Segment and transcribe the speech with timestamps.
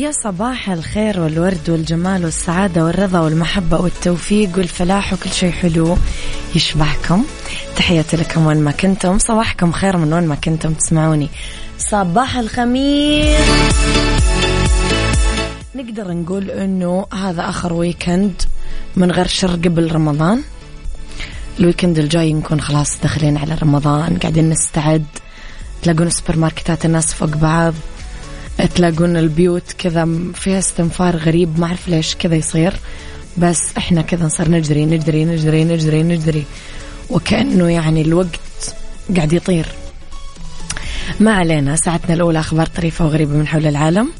[0.00, 5.96] يا صباح الخير والورد والجمال والسعادة والرضا والمحبة والتوفيق والفلاح وكل شيء حلو
[6.54, 7.24] يشبعكم.
[7.76, 9.18] تحياتي لكم وين ما كنتم.
[9.18, 11.28] صباحكم خير من وين ما كنتم تسمعوني.
[11.78, 13.40] صباح الخميس.
[15.74, 18.42] نقدر نقول إنه هذا آخر weekend
[18.96, 20.42] من غير شر قبل رمضان.
[21.58, 25.04] ال weekend الجاي نكون خلاص داخلين على رمضان قاعدين نستعد
[25.82, 27.74] تلاقون السوبر ماركتات الناس فوق بعض.
[28.66, 32.74] تلاقون البيوت كذا فيها استنفار غريب ما أعرف ليش كذا يصير.
[33.36, 36.44] بس إحنا كذا نصير نجري نجري نجري نجري نجري.
[37.10, 38.74] وكأنه يعني الوقت
[39.16, 39.66] قاعد يطير.
[41.20, 44.10] ما علينا ساعتنا الأولى أخبار طريفة وغريبة من حول العالم.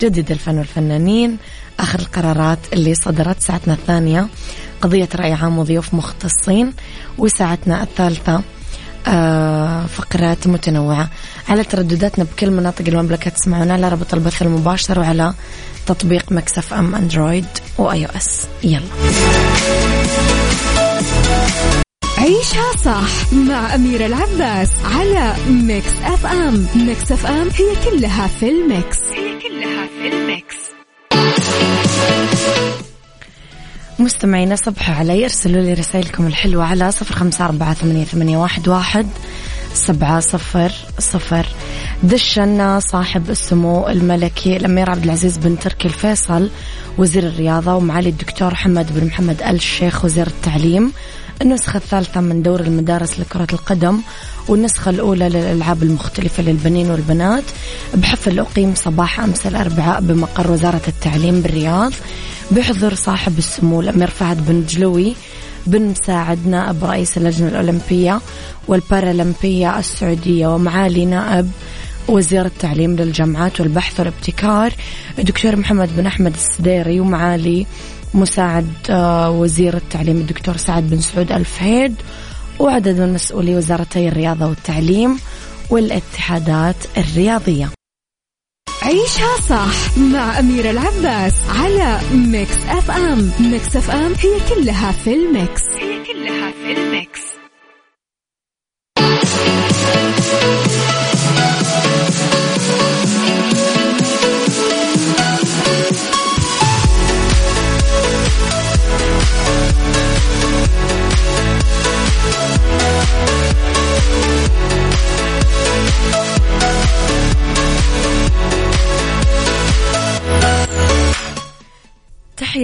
[0.00, 1.36] جدد الفن والفنانين
[1.80, 4.28] آخر القرارات اللي صدرت ساعتنا الثانية.
[4.80, 6.72] قضية رأي عام وضيوف مختصين.
[7.18, 8.42] وساعتنا الثالثة
[9.86, 11.10] فقرات متنوعة
[11.48, 13.30] على تردداتنا بكل مناطق المملكة.
[13.30, 15.34] تسمعونا على رابط البث المباشر وعلى
[15.86, 17.46] تطبيق Mix FM Android
[17.78, 18.46] و iOS.
[18.64, 18.80] يلا.
[22.18, 26.66] عيشها صح مع أميرة العباس على Mix FM.
[26.74, 28.98] Mix FM هي كلها في ال mix.
[28.98, 30.69] هي كلها في ال mix.
[34.00, 39.06] مستمعينا صبحوا علي ارسلوا لي رسائلكم الحلوة على صفر خمسة أربعة ثمانية, ثمانية واحد, واحد
[39.74, 41.46] سبعة صفر صفر.
[42.02, 46.50] دشنا صاحب السمو الملكي الأمير عبد العزيز بن تركي الفيصل
[46.98, 50.92] وزير الرياضة ومعالي الدكتور محمد بن محمد الشيخ وزير التعليم.
[51.42, 54.00] النسخة الثالثة من دور المدارس لكرة القدم
[54.48, 57.44] والنسخة الأولى للألعاب المختلفة للبنين والبنات.
[57.94, 61.92] بحفل أقيم صباح أمس الأربعاء بمقر وزارة التعليم بالرياض.
[62.50, 65.14] بحضور صاحب السمو الأمير فهد بن جلوي.
[65.66, 68.20] بن مساعد نائب رئيس اللجنة الأولمبية
[68.68, 71.50] والبارالمبية السعودية ومعالي نائب
[72.08, 74.72] وزير التعليم للجامعات والبحث والابتكار.
[75.18, 77.66] الدكتور محمد بن أحمد السديري ومعالي
[78.14, 81.94] مساعد آه، وزير التعليم الدكتور سعد بن سعود الفهيد
[82.58, 85.18] وعدد من مسؤولي وزارتي الرياضة والتعليم
[85.70, 87.70] والاتحادات الرياضية.
[88.82, 93.30] عيشها صح مع أميرة العباس على Mix FM.
[93.40, 95.62] Mix FM هي كلها في ال mix.
[95.80, 97.29] هي كلها في ال mix.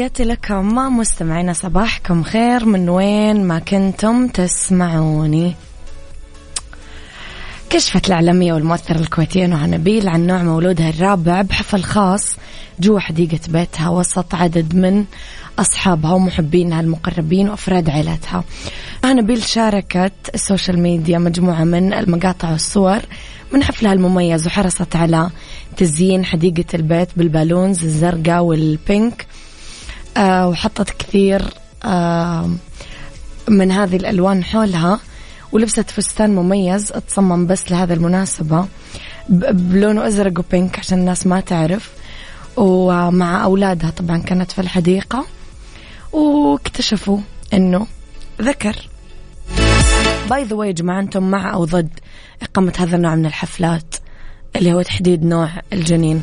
[0.07, 0.97] تحياتي لكم.
[0.99, 2.65] مستمعينا صباحكم خير.
[2.65, 5.55] من وين ما كنتم تسمعوني.
[7.71, 12.37] كشفت الإعلامية والمؤثرة الكويتية نهى نبيل عن نوع مولودها الرابع بحفل خاص
[12.81, 15.05] جوا حديقة بيتها وسط عدد من
[15.59, 18.45] أصحابها ومحبينها المقربين وأفراد عائلتها
[19.05, 23.01] نبيل شاركت السوشيال ميديا مجموعة من المقاطع والصور
[23.53, 25.31] من حفلها المميز وحرصت على
[25.77, 29.27] تزيين حديقة البيت بال balloons الزرقاء وال pink
[30.17, 31.43] آه وحطت كثير
[31.85, 32.51] آه
[33.49, 35.01] من هذه الألوان حولها
[35.53, 38.67] ولبست فستان مميز تصمم بس لهذا المناسبة
[39.29, 41.91] بلونه أزرق و pink عشان الناس ما تعرف.
[42.57, 45.27] ومع أولادها طبعا كانت في الحديقة.
[46.13, 47.19] واكتشفوا
[47.55, 47.87] أنه
[48.43, 48.89] ذكر.
[50.31, 51.91] by the way يا جماعة أنتم مع أو ضد
[52.43, 53.95] إقامة هذا النوع من الحفلات
[54.57, 56.23] اللي هو تحديد نوع الجنين؟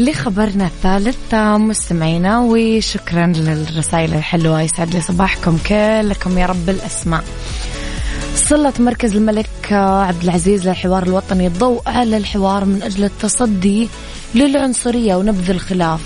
[0.00, 1.34] لخبرنا الثالث.
[1.34, 4.62] مستمعينا وشكرا للرسائل الحلوة.
[4.62, 7.24] يسعد لي صباحكم كلكم يا رب الأسماء.
[8.34, 11.46] سلط مركز الملك عبد العزيز للحوار الوطني.
[11.46, 13.88] الضوء على الحوار من أجل التصدي
[14.34, 16.00] للعنصرية ونبذ الخلاف.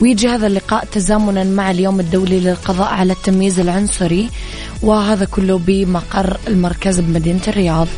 [0.00, 4.30] ويجي هذا اللقاء تزامنا مع اليوم الدولي للقضاء على التمييز العنصري
[4.82, 7.88] وهذا كله بمقر المركز بمدينة الرياض.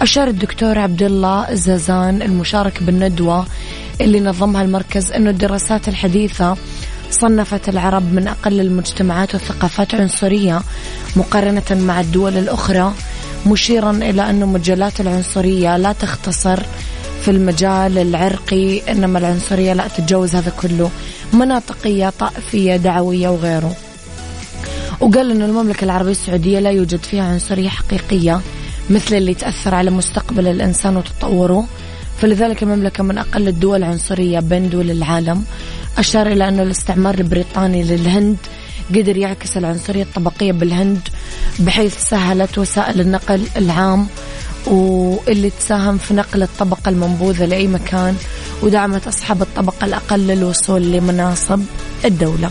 [0.00, 3.46] أشار الدكتور عبد الله الزازان المشارك بالندوة
[4.00, 6.56] اللي نظمها المركز أنه الدراسات الحديثة
[7.10, 10.62] صنفت العرب من أقل المجتمعات والثقافات عنصرية
[11.16, 12.92] مقارنة مع الدول الأخرى
[13.46, 16.62] مشيرا إلى أن مجالات العنصرية لا تختصر
[17.22, 20.90] في المجال العرقي إنما العنصرية لا تتجاوز هذا كله.
[21.32, 23.76] مناطقية طائفية دعوية وغيره.
[25.00, 28.40] وقال أن المملكة العربية السعودية لا يوجد فيها عنصرية حقيقية
[28.90, 31.66] مثل اللي تأثر على مستقبل الإنسان وتطوره.
[32.22, 35.44] فلذلك المملكة من أقل الدول عنصرية بين دول العالم
[35.98, 38.36] أشار إلى أنه الاستعمار البريطاني للهند
[38.90, 41.08] قدر يعكس العنصرية الطبقية بالهند
[41.58, 44.06] بحيث سهلت وسائل النقل العام
[44.66, 48.16] واللي تساهم في نقل الطبقة المنبوذة لأي مكان
[48.62, 51.60] ودعمت أصحاب الطبقة الأقل للوصول لمناصب
[52.04, 52.50] الدولة.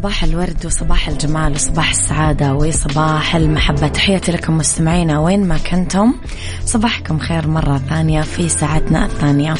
[0.00, 3.88] صباح الورد وصباح الجمال وصباح السعادة وصباح المحبة.
[3.88, 6.14] تحياتي لكم مستمعينا وين ما كنتم.
[6.64, 9.54] صباحكم خير مرة ثانية في ساعتنا الثانية.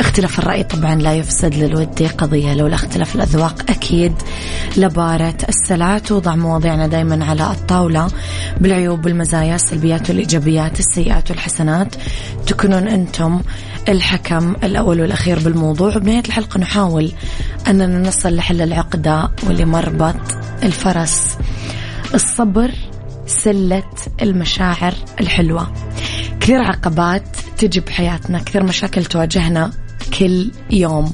[0.00, 4.14] اختلاف الرأي طبعا لا يفسد للود قضية لولا اختلاف الأذواق أكيد.
[4.76, 8.08] لبارة السلعات وضع مواضيعنا دايما على الطاولة
[8.60, 11.94] بالعيوب والمزايا السلبيات والإيجابيات السيئات والحسنات.
[12.46, 13.40] تكونون أنتم
[13.88, 15.96] الحكم الأول والأخير بالموضوع.
[15.96, 17.12] وبنهاية الحلقة نحاول
[17.68, 20.20] أننا نصل لحل العقدة ولمربط
[20.62, 21.38] الفرس.
[22.14, 22.70] الصبر
[23.26, 23.90] سلة
[24.22, 25.72] المشاعر الحلوة.
[26.40, 27.24] كثير عقبات
[27.58, 29.70] تجي بحياتنا كثير مشاكل تواجهنا
[30.18, 31.12] كل يوم.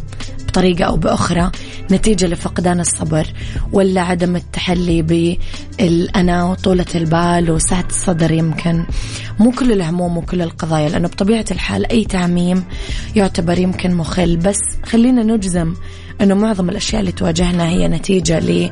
[0.59, 1.51] بطريقة أو بأخرى
[1.91, 3.27] نتيجة لفقدان الصبر
[3.73, 8.85] ولا عدم التحلي بالأنا وطولة البال وسعة الصدر يمكن.
[9.39, 12.65] مو كل الهموم وكل القضايا لأنه بطبيعة الحال أي تعميم
[13.17, 14.37] يعتبر يمكن مخل.
[14.37, 15.75] بس خلينا نجزم
[16.21, 18.71] أنه معظم الأشياء اللي تواجهنا هي نتيجة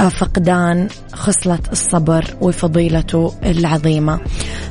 [0.00, 4.20] لفقدان خصلة الصبر وفضيلته العظيمة.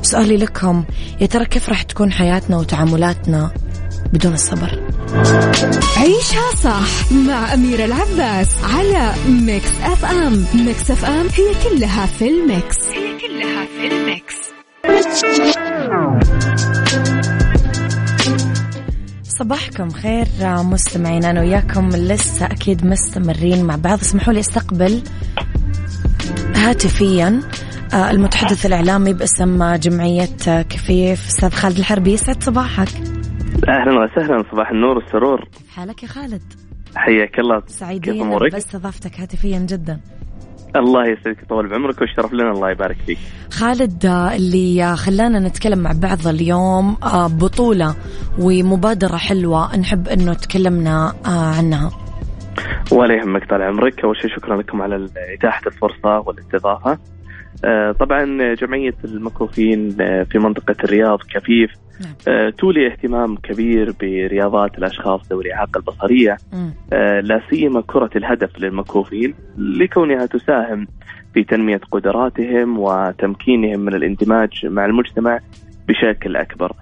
[0.02, 0.84] سؤالي لكم
[1.20, 3.50] يا ترى كيف راح تكون حياتنا وتعاملاتنا
[4.12, 4.87] بدون الصبر؟
[5.96, 12.76] عيشها صح مع أميرة العباس على Mix FM Mix FM هي كلها في ال mix.
[12.88, 14.34] هي كلها في ال mix.
[19.38, 24.00] صباحكم خير مستمعين أنا وياكم لسه أكيد مستمرين مع بعض.
[24.00, 25.02] اسمحوا لي أستقبل
[26.54, 27.40] هاتفيا
[27.92, 32.12] آه، المتحدث الإعلامي باسم جمعية كفيف أستاذ خالد الحربي.
[32.12, 33.17] يسعد صباحك.
[33.66, 35.44] أهلا وسهلا صباح النور والسرور.
[35.44, 36.42] كيف حالك يا خالد؟
[36.96, 37.62] حياك الله.
[37.66, 40.00] سعيدين أمورك؟ باستضافتك هاتفيا جدا.
[40.76, 43.18] الله يسعدك طول بعمرك والشرف لنا الله يبارك فيك.
[43.52, 47.94] خالد آه، اللي آه، خلانا نتكلم مع بعض اليوم آه، بطولة
[48.38, 51.90] ومبادرة حلوة نحب إنه تكلمنا عنها.
[52.92, 54.04] ولا يهمك طال عمرك.
[54.04, 56.98] أول شيء شكرا لكم على إتاحة الفرصة والاستضافه
[58.00, 59.90] طبعا جمعية المكفوفين
[60.24, 62.14] في منطقة الرياض كفيف نعم.
[62.28, 66.36] آه، تولي اهتمام كبير برياضات الأشخاص ذوي الإعاقة البصرية
[66.92, 70.86] آه، لا سيما كرة الهدف للمكفوفين لكونها تساهم
[71.34, 75.40] في تنمية قدراتهم وتمكينهم من الاندماج مع المجتمع
[75.88, 76.72] بشكل أكبر.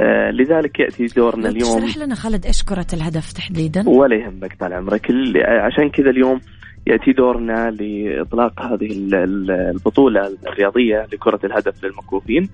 [0.00, 4.72] آه لذلك يأتي دورنا اليوم اشرح لنا خالد إيش كرة الهدف تحديدا؟ ولا يهمك طال
[4.72, 5.06] عمرك
[5.46, 6.40] عشان كذا اليوم
[6.86, 12.48] يأتي دورنا لإطلاق هذه البطولة الرياضية لكرة الهدف للمكفوفين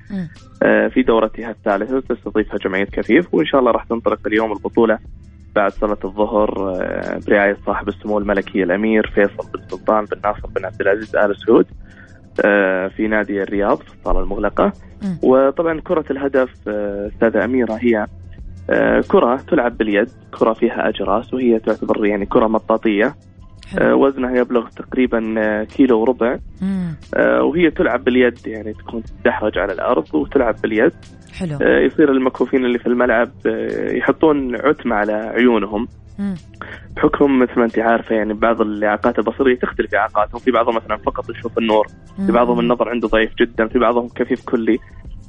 [0.63, 4.99] آه، في دورتها الثالثه تستضيفها جمعية كفيف وإن شاء الله راح تنطلق اليوم البطولة
[5.55, 10.65] بعد صلاة الظهر آه، برعاية صاحب السمو الملكي الأمير فيصل بن سلطان بن ناصر بن
[10.65, 11.67] عبد العزيز آل سعود
[12.45, 14.73] آه، في نادي الرياض في الصالة المغلقة.
[15.23, 18.07] وطبعا كرة الهدف أستاذة أميرة هي
[19.09, 20.09] كرة تلعب باليد
[20.39, 23.15] كرة فيها أجراس وهي تعتبر يعني كرة مطاطية.
[23.95, 26.39] وزنها يبلغ تقريبا آه، كيلو وربع.
[27.17, 30.93] آه، وهي تلعب باليد يعني تكون تدحرج على الأرض وتلعب باليد.
[31.33, 31.59] حلو.
[31.61, 33.31] يصير المكفوفين اللي في الملعب
[33.93, 35.89] يحطون عتمة على عيونهم.
[36.97, 41.31] بحكم مثل ما انت عارفة يعني بعض الاعاقات البصرية تختلف اعاقاتهم في بعضهم مثلا فقط
[41.31, 41.87] يشوف النور
[42.27, 44.79] في بعضهم النظر عنده ضعيف جدا في بعضهم كفيف كلي.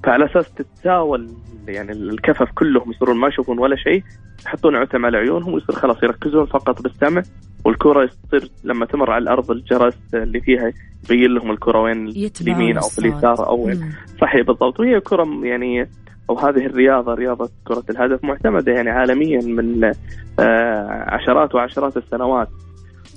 [0.04, 1.28] فعلى أساس تتساوى
[1.68, 4.04] يعني الكفف كلهم يصيرون ما يشوفون ولا شيء
[4.46, 7.22] يحطون عتم على عيونهم ويصير خلاص يركزون فقط بالسمع
[7.66, 10.72] والكرة يصير لما تمر على الأرض الجرس اللي فيها
[11.06, 12.08] يبين لهم الكرة وين
[12.42, 13.94] اليمين أو في اليسار أو وين.
[14.22, 14.80] صحيح بالضبط.
[14.80, 15.90] وهي كرة يعني
[16.30, 19.92] أو هذه الرياضة رياضة كرة الهدف معتمدة يعني عالميا من
[20.40, 22.48] آه، عشرات وعشرات السنوات.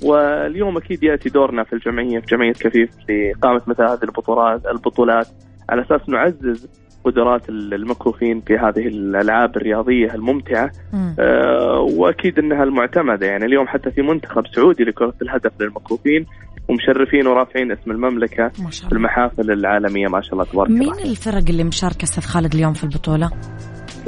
[0.03, 5.27] واليوم أكيد يأتي دورنا في الجمعية في جمعية كفيف لاقامه مثل هذه البطولات البطولات.
[5.71, 6.69] على أساس نعزز
[7.05, 10.71] قدرات المكفوفين في هذه الألعاب الرياضية الممتعة.
[11.19, 13.27] آه وأكيد إنها المعتمدة.
[13.27, 16.27] يعني اليوم حتى في منتخب سعودي لكرة الهدف للمكفوفين
[16.69, 18.89] ومشرفين ورافعين اسم المملكة ما شاء الله.
[18.89, 20.81] في المحافل العالمية ما شاء الله تبارك الله.
[20.81, 23.31] مين الفرق اللي مشاركة أستاذ خالد اليوم في البطولة؟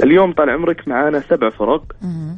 [0.03, 1.83] اليوم طال عمرك معانا سبع فرق.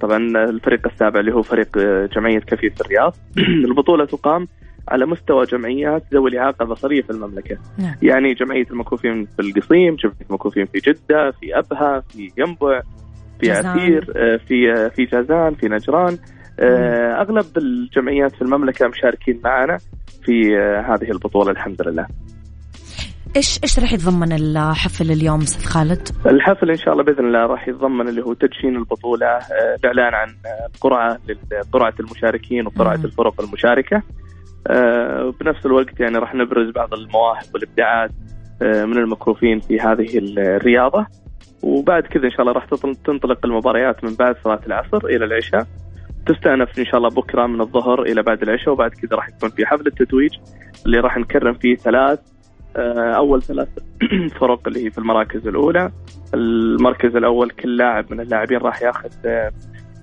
[0.02, 0.18] طبعا
[0.50, 1.78] الفريق السابع اللي هو فريق
[2.16, 3.16] جمعية كفيف الرياض.
[3.70, 4.48] البطولة تقام
[4.88, 7.96] على مستوى جمعيات ذوي الإعاقة البصرية في المملكة نعم.
[8.02, 12.82] يعني جمعية المكوفين في القصيم جمعية المكوفين في جدة في أبها في ينبع
[13.40, 16.18] في عسير آه، في آه، في جازان في نجران
[16.60, 19.78] آه، أغلب الجمعيات في المملكة مشاركين معنا
[20.24, 20.56] في
[20.90, 22.08] هذه البطولة الحمد لله.
[23.36, 27.68] إيش إيش راح يتضمن الحفل اليوم أستاذ خالد؟ الحفل إن شاء الله بإذن الله راح
[27.68, 29.40] يتضمن اللي هو تدشين البطولة،
[29.84, 30.28] الاعلان عن
[30.82, 31.20] قرعة
[31.52, 34.04] لقرعه المشاركين وقرعة الفرق المشاركة.
[34.68, 38.12] آه، بنفس الوقت يعني راح نبرز بعض المواهب والابداعات
[38.62, 41.08] آه، من المكروفين في هذه الرياضة.
[41.64, 42.66] وبعد كذا إن شاء الله راح
[43.06, 45.68] تنطلق المباريات من بعد صلاة العصر إلى العشاء.
[46.26, 49.66] تستأنف إن شاء الله بكرة من الظهر إلى بعد العشاء وبعد كذا راح يكون في
[49.66, 50.32] حفل التتويج
[50.86, 52.20] اللي راح نكرم فيه ثلاث
[52.78, 53.68] آه، أول ثلاث
[54.40, 55.92] فرق اللي هي في المراكز الأولى.
[56.34, 59.10] المركز الأول كل لاعب من اللاعبين راح ياخذ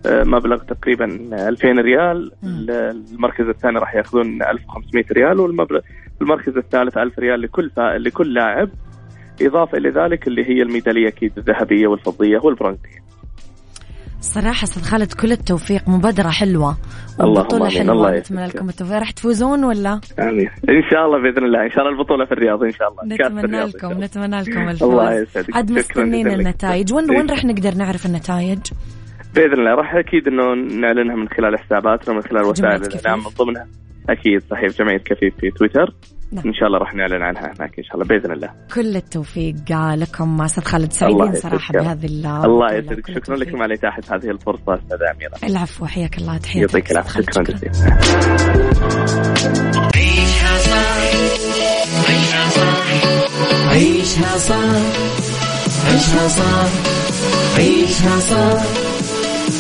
[0.07, 1.05] مبلغ تقريبا
[1.49, 2.33] 2000 ريال.
[3.13, 5.81] المركز الثاني راح ياخذون 1500 ريال والمبلغ
[6.23, 8.69] المركز الثالث 1000 ريال لكل لكل لاعب
[9.43, 13.05] إضافة إلى ذلك اللي هي الميدالية أكيد الذهبية والفضية والبرونزية.
[14.21, 16.77] صراحة أستاذ خالد كل التوفيق مبادرة حلوة.
[17.21, 17.93] وبطولة حلوة.
[17.93, 18.99] الله نتمنى لكم التوفيق.
[18.99, 20.51] راح تفوزون ولا؟ آمين.
[20.69, 21.65] إن شاء الله بإذن الله.
[21.65, 23.15] إن شاء الله البطولة في الرياض إن شاء الله.
[23.15, 24.91] نتمنى لكم نتمنى لكم الفوز.
[24.91, 25.57] الله يسعدك.
[25.57, 26.95] عاد مستنين النتائج.
[26.95, 28.59] وين وين راح نقدر نعرف النتائج؟
[29.35, 33.67] بإذن الله راح أكيد إنه نعلنها من خلال حساباتنا ومن خلال وسائل الإعلام من ضمنها.
[34.09, 35.95] أكيد صحيح جمعيه كفيف في تويتر.
[36.33, 36.45] نعم.
[36.47, 38.51] إن شاء الله راح نعلن عنها هناك إن شاء الله بإذن الله.
[38.75, 39.55] كل التوفيق
[39.95, 43.11] لكم أستاذ خالد سعيدين صراحة بهذه الله يسعدك.
[43.11, 45.33] شكرا لكم على إتاحة هذه الفرصة أستاذة أميرة.
[45.45, 47.21] العفو حياك الله تحياتي يعطيك العافية.
[47.21, 47.73] شكرا جزيلا.
[49.95, 51.05] عيشها صح
[52.09, 52.85] عيشها صح
[53.73, 54.65] عيشها صح
[55.87, 56.71] عيشها صح
[57.59, 58.74] عيشها صح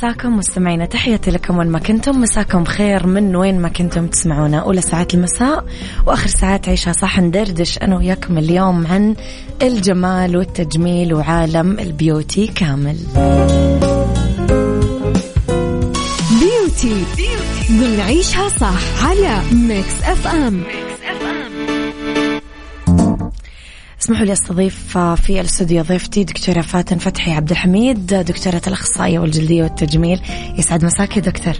[0.00, 2.20] مساكم مستمعينا تحياتي لكم وين ما كنتم.
[2.20, 4.58] مساكم خير من وين ما كنتم تسمعونا.
[4.58, 5.64] أولى ساعات المساء
[6.06, 9.14] وآخر ساعات عيشها صح ندردش أنا وياكم اليوم عن
[9.62, 12.96] الجمال والتجميل وعالم ال beauty كامل.
[16.40, 17.04] beauty.
[17.70, 20.62] ضمن عيشها صح على Mix FM.
[24.10, 30.20] اسمحوا لي أستضيف في الاستوديو ضيفتي دكتورة فاتن فتحي عبد الحميد دكتورة الأخصائية والجلدية والتجميل.
[30.58, 31.54] يسعد مساك يا دكتور.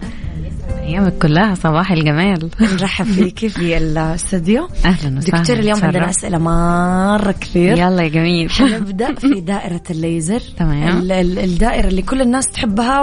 [0.82, 2.50] أيامك كلها صباح الجمال.
[2.60, 4.68] نرحب فيكي في الاستوديو.
[4.84, 5.80] أهلا وسهلا دكتور اليوم.
[5.82, 7.78] عندنا أسئلة مرة كثير.
[7.78, 8.50] يلا يا جميل.
[8.74, 10.40] حنبدأ في دائرة الليزر.
[10.58, 10.98] تمام.
[10.98, 13.02] ال- ال- الدائرة اللي كل الناس تحبها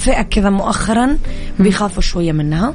[0.00, 1.18] وفئه كذا مؤخرا
[1.58, 2.74] بيخافوا شوية منها.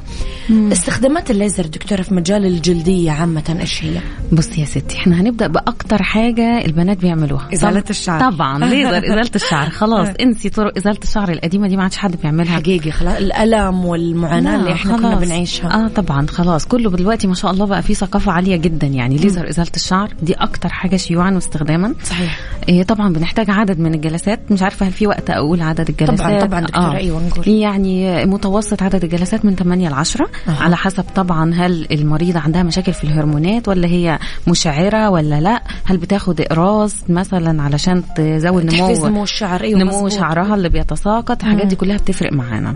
[0.50, 4.00] استخدامات الليزر دكتورة في مجال الجلدية عامة إيش هي؟
[4.32, 7.48] بصي يا ستي إحنا هنبدأ بأكتر حاجة البنات بيعملوها.
[7.62, 8.30] طب- الشعر.
[8.30, 12.56] طبعا ليزر إزالة الشعر خلاص انسي طرق إزالة الشعر القديمة دي ما عادش حد بيعملها.
[12.56, 15.24] حقيقي خلاص الألم والمعاناة اللي إحنا كنا خلاص.
[15.28, 15.84] بنعيشها.
[15.84, 19.48] آه طبعا خلاص كله دلوقتي ما شاء الله بقى في ثقافة عالية جدا يعني ليزر
[19.48, 21.94] إزالة الشعر دي أكتر حاجة شيوعا واستخداما.
[22.04, 22.38] صحيح.
[22.68, 26.40] إيه طبعا بنحتاج عدد من الجلسات مش عارفة هل في وقت أقول عدد الجلسات؟ طبعا
[26.40, 27.15] طبعا دكتوره أيوه.
[27.20, 30.52] نقول يعني متوسط عدد الجلسات من 8 ل 10 أها.
[30.62, 35.96] على حسب طبعا هل المريضة عندها مشاكل في الهرمونات ولا هي مشعرة ولا لأ هل
[35.96, 40.12] بتاخد إقراص مثلا علشان تزود نمو نمو الشعر أيوه نمو مظبوط.
[40.12, 42.74] شعرها اللي بيتساقط الحاجات دي كلها بتفرق معانا.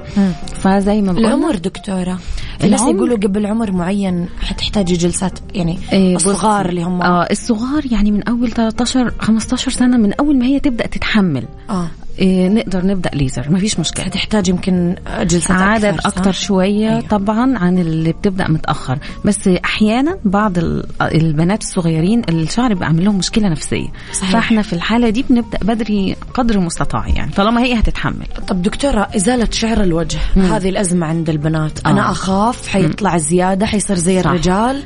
[0.55, 2.19] فزي ما بقول العمر دكتورة
[2.61, 6.69] في ناس العمر؟ يقولوا قبل عمر معين حتحتاجي جلسات يعني إيه، الصغار.
[6.69, 10.87] اللي هم آه الصغار يعني من أول 13 15 سنة من أول ما هي تبدأ
[10.87, 11.89] تتحمل آه
[12.21, 16.89] إيه نقدر نبدأ ليزر مفيش مشكلة هتحتاج يمكن جلسات عدد أكثر, أكتر صح؟ شوية.
[16.91, 17.01] أيوة.
[17.01, 23.19] طبعا عن اللي بتبدأ متأخر بس أحيانا بعض ال- البنات الصغيرين الشعر بيبقى عامل لهم
[23.19, 24.31] مشكلة نفسية صحيح.
[24.33, 29.49] فإحنا في الحالة دي بنبدأ بدري قدر المستطاع يعني طالما هي هتتحمل طب دكتورة إزالة
[29.51, 30.43] شعر الوجه مم.
[30.43, 32.11] هذه الأزمة عند البنات أنا آه.
[32.11, 34.27] أخاف حيطلع زيادة حيصير زي صح.
[34.31, 34.83] الرجال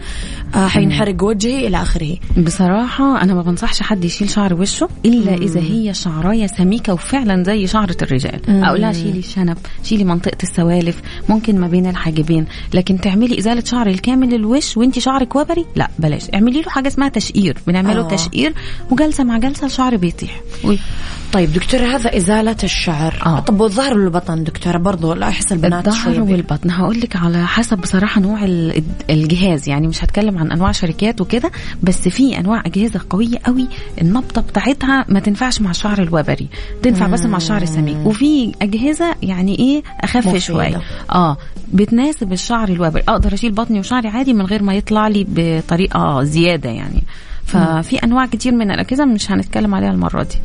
[0.55, 5.61] آه حينحرق وجهي إلى آخره بصراحة أنا ما بنصحش حد يشيل شعر وشه إلا إذا
[5.61, 8.41] هي شعراية سميكة وفعلا زي شعرة الرجال.
[8.49, 8.65] مم.
[8.65, 12.47] أقول لها شيلي الشنب شيلي منطقة السوالف ممكن ما بين الحاجبين.
[12.75, 16.23] لكن تعملي إزالة شعر الكامل للوش وانت شعرك وبري؟ لا بلاش.
[16.35, 17.57] اعملي له حاجة اسمها تشقير.
[17.67, 18.01] بنعمله.
[18.05, 18.09] آه.
[18.09, 18.53] تشقير
[18.91, 20.41] وجلسة مع جلسة الشعر بيطيح.
[20.65, 20.79] وي-
[21.33, 23.23] طيب دكتورة هذا إزالة الشعر.
[23.27, 23.41] آه.
[23.41, 26.71] طب والظهر والبطن دكتورة برضو لا أحس البنات الظهر والبطن.
[26.71, 29.69] هقول لك على حسب بصراحة نوع ال- الجهاز.
[29.69, 31.51] يعني مش هتكلم عن أنواع شركات وكده
[31.83, 33.67] بس في أنواع أجهزة قوية قوي
[34.01, 36.49] النبضة بتاعتها ما تنفعش مع الشعر الوبري.
[36.83, 40.37] تنفع بس مع الشعر السميك وفي أجهزة يعني إيه أخف.
[40.37, 40.81] شوية.
[41.11, 41.37] آه
[41.73, 46.71] بتناسب الشعر الوبري أقدر أشيل بطني وشعري عادي من غير ما يطلع لي بطريقة زيادة
[46.71, 47.03] يعني.
[47.47, 50.37] ففي أنواع كتير من الأجهزة مش هنتكلم عليها المرة دي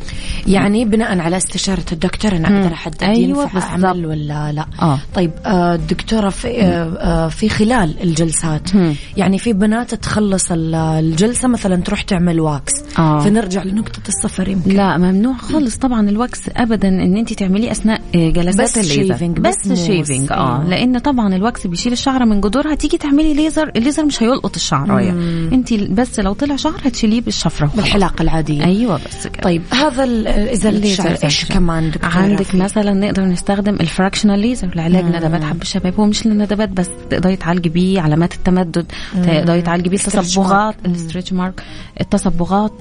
[0.52, 2.56] يعني بناء على استشارة الدكتور أنا مم.
[2.56, 3.60] أقدر أحدد أيوة ينفع.
[3.60, 8.94] أعمل ولا لا آه طيب آه، دكتورة في آه، آه، في خلال الجلسات مم.
[9.16, 13.20] يعني في بنات تخلص ال- الجلسة مثلا تروح تعمل wax آه.
[13.20, 18.00] فنرجع لنقطة الصفر يمكن لا ممنوع خالص طبعا ال wax ابدا إن انت تعمليه أثناء
[18.14, 19.86] آه، جلسات بس الليزر بس بس.
[19.86, 20.64] shaving آه.
[20.68, 25.10] لأن طبعا ال wax بيشيل الشعرة من جذورها تيجي تعملي ليزر الليزر مش هيلقط الشعراية
[25.52, 27.76] انت بس لو طلع شعر هتشيليه بالشفرة وخلاص.
[27.84, 28.64] بالحلاقة العادية.
[28.64, 29.42] أيوه بس كده.
[29.42, 30.04] طيب هذا
[30.52, 31.48] إزالة الليزر facial.
[31.48, 36.06] كمان دكتورة عندك في- مثلا نقدر نستخدم ال fractional ليزر لعلاج ندبات حب الشباب هو
[36.06, 38.86] مش للندبات بس تقدري تعالجي بيه علامات التمدد
[39.24, 41.62] تقدري تعالجي بيه التصبغات ال stretch mark
[42.00, 42.72] التصبغات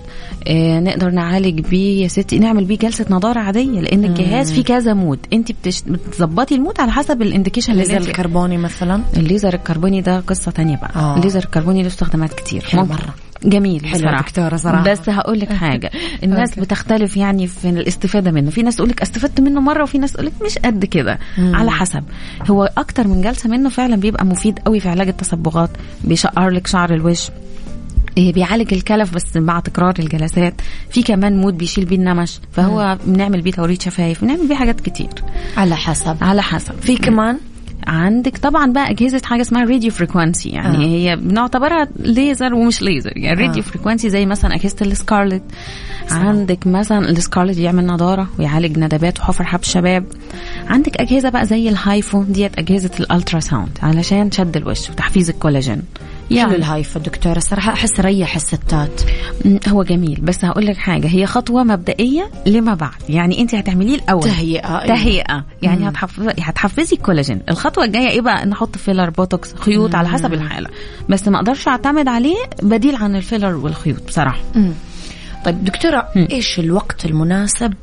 [0.47, 2.03] آه نقدر نعالج بيه.
[2.03, 5.51] يا ستي نعمل بيه جلسة نضارة عادية لأن الجهاز فيه كذا mode أنت.
[5.87, 10.51] بتظبطي ال mode على حسب ال indication اللي الليزر الكربوني مثلا؟ الليزر الكربوني ده قصة
[10.51, 10.91] تانية بقى.
[10.95, 11.17] آه.
[11.17, 12.65] الليزر الكربوني له استخدامات كتير.
[12.73, 13.13] مرة.
[13.43, 14.21] جميل حلو بصراحة.
[14.21, 14.83] دكتورة صراحة.
[14.91, 15.91] بس هقول لك حاجة
[16.23, 16.61] الناس okay.
[16.61, 18.49] بتختلف يعني في الاستفادة منه.
[18.49, 21.19] في ناس تقول لك استفدت منه مرة وفي ناس تقول لك مش قد كده.
[21.37, 22.03] على حسب.
[22.49, 25.69] هو أكتر من جلسة منه فعلا بيبقى مفيد قوي في علاج التصبغات.
[26.03, 27.29] بيشقر لك شعر الوش.
[28.17, 30.61] إيه بيعالج الكلف بس مع تكرار الجلسات.
[30.91, 32.39] في كمان مود بيشيل بيه النمش.
[32.51, 34.21] فهو بنعمل بيه توريد شفايف.
[34.21, 35.09] بنعمل بيه حاجات كتير.
[35.57, 36.17] على حسب.
[36.21, 36.73] على حسب.
[36.81, 37.37] في كمان
[37.87, 40.79] عندك طبعا بقى أجهزة حاجة اسمها radio frequency يعني آه.
[40.79, 40.83] آه.
[40.83, 43.47] هي بنعتبرها ليزر ومش ليزر يعني آه.
[43.47, 45.43] radio frequency زي مثلا أجهزة ال Scarlet
[46.11, 50.05] عندك مثلا ال Scarlet بيعمل نضارة ويعالج ندبات وحفر حب الشباب
[50.67, 55.81] عندك أجهزة بقى زي ال HIFU ديت أجهزة ال ultrasound علشان شد الوش وتحفيز الكولاجين
[56.31, 57.37] حلو ال HIFU دكتورة.
[57.37, 59.01] الصراحة أحس ريح الستات.
[59.67, 60.19] هو جميل.
[60.21, 62.91] بس هقول لك حاجة هي خطوة مبدئية لما بعد.
[63.09, 64.23] يعني أنت هتعمليه الأول.
[64.23, 64.95] تهيئة أيوة.
[64.95, 65.45] تهيئة.
[65.61, 67.41] يعني هتحفظي هتحفزي الكولاجين.
[67.49, 70.69] الخطوة الجاية إيه بقى؟ نحط فيلر بوتوكس خيوط على حسب الحالة.
[71.09, 74.39] بس ما أقدرش أعتمد عليه بديل عن الفيلر والخيوط بصراحة.
[75.45, 76.27] طيب دكتورة مم.
[76.31, 77.73] إيش الوقت المناسب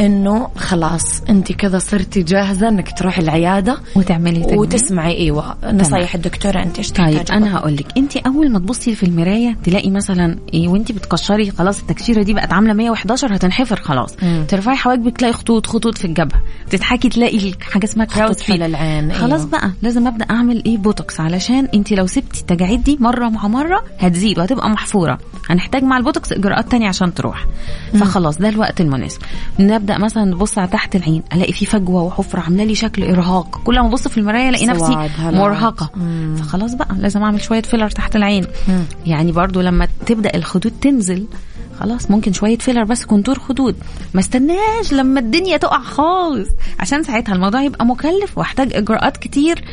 [0.00, 4.58] إنه خلاص أنت كذا صرتي جاهزة إنك تروحي العيادة وتعملي تجميل.
[4.58, 9.02] وتسمعي إيوه نصايح الدكتورة أنت إيش طيب أنا هقول لك أنت أول ما تبصي في
[9.06, 14.16] المراية تلاقي مثلا إيه وأنت بتكشري خلاص التكشيره دي بقت عاملة 111 هتنحفر خلاص.
[14.22, 14.44] مم.
[14.48, 16.40] ترفعي حواجبك تلاقي خطوط خطوط في الجبهة.
[16.70, 19.50] تضحكي تلاقي حاجة اسمها خطوط حول العين خلاص أيوة.
[19.50, 21.20] بقى لازم أبدأ أعمل إيه؟ بوتوكس.
[21.20, 25.18] علشان أنت لو سبتي التجاعيد دي مرة مع مرة هتزيد وهتبقى محفورة.
[25.50, 27.46] هنحتاج مع البوتوكس إجراءات تانية عشان تروح.
[27.94, 29.18] فخلاص ده الوقت المناسب.
[29.58, 33.80] نبدا مثلا نبص على تحت العين ألاقي في فجوة وحفرة عاملة لي شكل إرهاق كل
[33.80, 34.92] ما أبص في المراية ألاقي نفسي.
[35.38, 36.36] مرهقة مم.
[36.40, 38.84] فخلاص بقى لازم أعمل شوية فيلر تحت العين مم.
[39.06, 41.26] يعني برضو لما تبدأ الخدود تنزل
[41.80, 43.76] خلاص ممكن شوية فيلر بس contour خدود.
[44.14, 46.48] ما استناش لما الدنيا تقع خالص.
[46.80, 49.64] عشان ساعتها الموضوع يبقى مكلف واحتاج إجراءات كتير.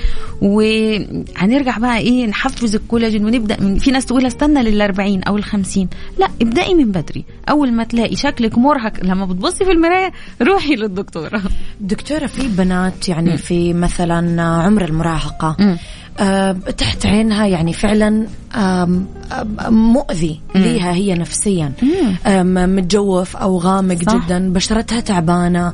[0.41, 5.43] وهنرجع بقى إيه نحفز الكولاجين ونبدأ من في ناس تقول أستنى لل 40 أو ال
[5.43, 5.87] 50
[6.17, 7.25] لا ابدأي من بدري.
[7.49, 10.11] أول ما تلاقي شكلك مرهق لما بتبصي في المراية
[10.41, 11.41] روحي للدكتورة.
[11.81, 14.83] دكتورة في بنات يعني في مثلا عمر.
[15.43, 15.77] آه
[16.77, 18.27] تحت عينها يعني فعلا
[19.69, 21.71] مؤذي ليها هي نفسيا
[22.53, 24.15] متجوف أو غامق صح.
[24.15, 25.73] جدا بشرتها تعبانة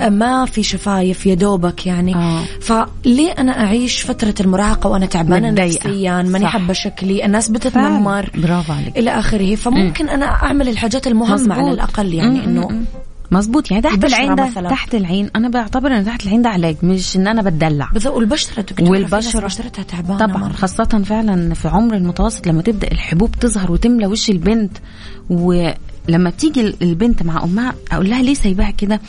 [0.00, 2.42] آه، ما في شفايف يا دوبك يعني آه.
[2.60, 5.50] فليه أنا أعيش فترة المراهقة وأنا تعبانة.
[5.50, 6.46] نفسيا ماني.
[6.46, 8.30] حابة شكلي الناس بتتنمر.
[8.34, 8.98] برافو عليك.
[8.98, 11.70] إلى آخره فممكن أنا أعمل الحاجات المهمة على.
[11.70, 12.68] الأقل يعني إنه
[13.32, 14.68] مظبوط يعني تحت العين ده مثلاً.
[14.68, 18.60] تحت العين أنا بعتبر إن تحت العين ده علاج مش إن أنا بتدلع بالذات والبشره
[18.62, 19.40] دكتوره والبشرة.
[19.44, 20.52] بشرتها تعبانة طبعا مرة.
[20.52, 24.72] خاصة فعلا في عمر المتوسط لما تبدأ الحبوب تظهر وتملى وش البنت
[26.08, 29.00] ولما بتيجي البنت مع أمها أقول لها ليه سايباها كده؟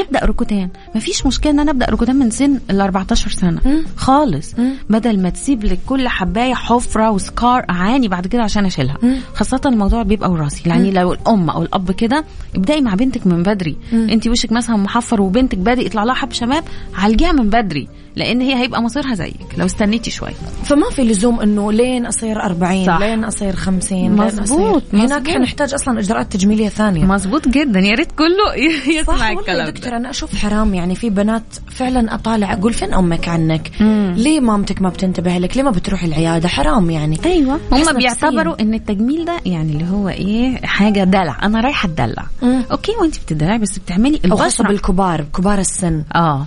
[0.00, 3.60] نبدأ ركوتان مفيش مشكلة إن أنا أبدأ ركوتان من سن ال 14 سنة.
[3.96, 4.54] خالص.
[4.90, 8.98] بدل ما تسيب لك كل حباية حفرة وسكار أعاني بعد كده عشان أشيلها.
[9.34, 10.68] خاصة الموضوع بيبقى وراثي.
[10.68, 12.24] يعني لو الأم أو الأب كده
[12.56, 13.76] ابدأي مع بنتك من بدري.
[13.92, 17.88] انت وشك مثلا محفر وبنتك بادئ يطلع لها حب شباب عالجيها من بدري.
[18.18, 20.32] لأن هي هيبقى مصيرها زيك لو استنيتي شوية
[20.64, 22.98] فما في لزوم إنه لين أصير 40 صح.
[23.00, 25.28] لين أصير 50 لين مظبوط، هناك.
[25.28, 28.54] حنحتاج أصلا إجراءات تجميلية ثانية مظبوط جدا يا ريت كله
[29.00, 33.70] يسمع الكلام دكتور أنا أشوف حرام يعني في بنات فعلا أطالع أقول فين أمك عنك؟
[33.80, 34.14] مم.
[34.16, 38.60] ليه مامتك ما بتنتبه لك؟ ليه ما بتروحي العيادة؟ حرام يعني أيوه هم بيعتبروا.
[38.60, 42.26] إن التجميل ده يعني اللي هو إيه حاجة دلع أنا رايحة اتدلع.
[42.72, 46.46] أوكي وانت بتدلعي بس بتعملي البشرة بالكبار كبار السن آه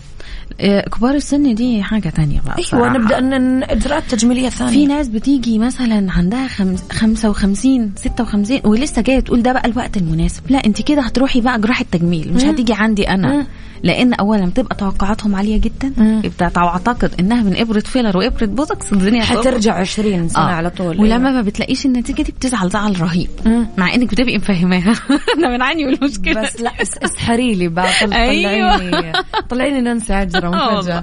[0.97, 2.93] كبار السن دي حاجة تانية بقى إيوه.
[2.97, 9.19] نبدأ ان إجراءات تجميلية ثانية في ناس بتيجي مثلا عندها خمس 55 56 ولسه جاية
[9.19, 13.09] تقول ده بقى الوقت المناسب لا انت كده هتروحي بقى جراحه تجميل مش هتيجي عندي
[13.09, 13.47] أنا مم.
[13.83, 16.21] لأن اولا بتبقى توقعاتهم عالية جدا مم.
[16.23, 19.37] يبقى تعتقد إنها من إبرة فيلر وإبرة بوتوكس الدنيا هتقف.
[19.39, 20.45] حترجع 20 سنة آه.
[20.47, 21.31] على طول ولما أيوة.
[21.31, 23.67] ما بتلاقيش النتيجة دي بتزعل زعل رهيب مم.
[23.77, 24.93] مع إنك بتبقي مفهماها
[25.37, 28.77] أنا بنعاني من المشكلة بس لا اس- اسحري لي بقى طل- أيوة.
[28.77, 29.11] طلعيني
[29.49, 30.13] طلعيني نانسي
[30.47, 31.01] عجرم آه والله.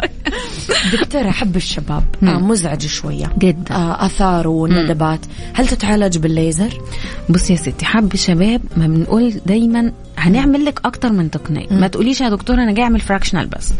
[0.93, 2.05] دكتورة حب الشباب.
[2.23, 3.75] آه مزعج شوية جدا.
[3.75, 5.21] آه آثار وندبات
[5.55, 6.79] هل تتعالج بالليزر؟
[7.29, 12.21] بصي يا ستي حب شباب ما بنقول دايما هنعمل لك أكتر من تقنيه ما تقوليش
[12.21, 13.73] يا دكتوره أنا جاي أعمل fractional بس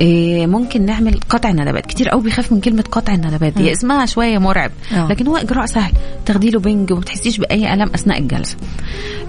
[0.00, 4.38] إيه ممكن نعمل قطع ندبات كتير قوي بيخاف من كلمة قطع الندبات هي اسمها شوية
[4.38, 4.70] مرعب.
[4.92, 5.08] آه.
[5.08, 5.92] لكن هو إجراء سهل.
[6.26, 8.56] تاخدي له بنج وما تحسيش بأي ألم أثناء الجلسة.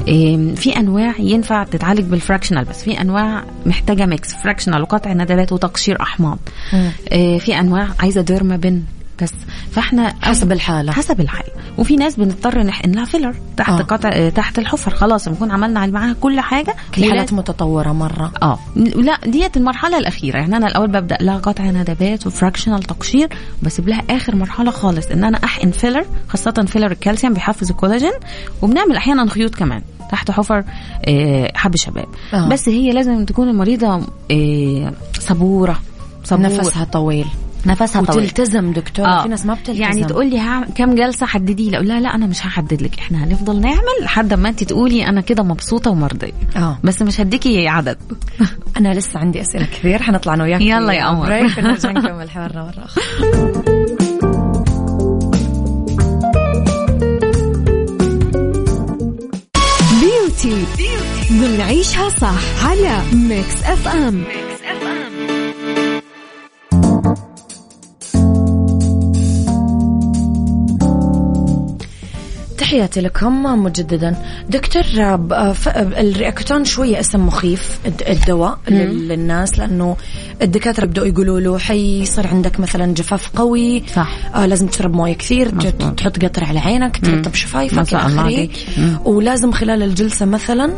[0.07, 5.51] إيه في أنواع ينفع تتعالج بال fractional بس في أنواع محتاجة mix fractional وقطع ندبات
[5.51, 6.39] وتقشير أحماض.
[7.11, 8.81] إيه في أنواع عايزة derma pen
[9.21, 9.33] بس
[9.71, 10.91] فاحنا حسب الحالة.
[10.91, 11.49] حسب الحالة.
[11.77, 13.83] وفي ناس بنضطر نحقن لها فيلر تحت آه.
[13.83, 14.91] قطع آه، تحت الحفر.
[14.91, 16.75] خلاص بنكون عملنا معاها كل حاجة.
[16.97, 18.31] الحالات متطورة مرة.
[18.41, 18.59] آه.
[18.75, 20.37] لا ديت المرحلة الأخيرة.
[20.37, 23.29] يعني أنا الأول ببدأ لها قطع ندبات و fractional تقشير
[23.63, 25.07] بسيب لها آخر مرحلة خالص.
[25.07, 28.13] إن أنا أحقن فيلر خاصة فيلر الكالسيوم بيحفز الكولاجين.
[28.61, 30.63] وبنعمل أحيانا خيوط كمان تحت حفر
[31.07, 32.49] آه، حب شباب آه.
[32.49, 34.01] بس هي لازم تكون المريضة
[34.31, 35.79] آه، صبورة.
[36.23, 37.27] صبورة نفسها طويل.
[37.65, 38.23] نفسها طويل.
[38.25, 39.23] وتلتزم دكتورة آه.
[39.23, 39.81] في ناس ما بتلتزم.
[39.81, 42.99] يعني تقول لي ها كم جلسة حددي لي؟ أقول لها لا أنا مش هحدد لك.
[42.99, 46.31] إحنا هنفضل نعمل لحد ما انت تقولي أنا كده مبسوطة ومرضية.
[46.55, 46.77] آه.
[46.83, 47.97] بس مش هديكي عدد.
[48.77, 51.31] أنا لسه عندي أسئلة كثير حنطلع أنا وياك يلا يا قمر.
[51.31, 53.03] ونرجع نكمل حوارنا مرة أخرى.
[60.01, 60.65] Beauty
[61.31, 64.23] ضمن عيشها صح على Mix FM
[72.57, 74.15] تحياتي لكم مجددا
[74.49, 79.97] دكتور ب- ف- الرياكوتون شوية اسم مخيف الد- الدواء لل- للناس لأنه
[80.41, 84.09] الدكاترة بدأوا يقولوا له حيصير عندك مثلا جفاف قوي صح.
[84.35, 85.49] آه لازم تشرب موية كثير.
[85.97, 88.49] تحط قطر على عينك ترطب شفايفك إلى آخره.
[89.05, 90.73] ولازم خلال الجلسة مثلا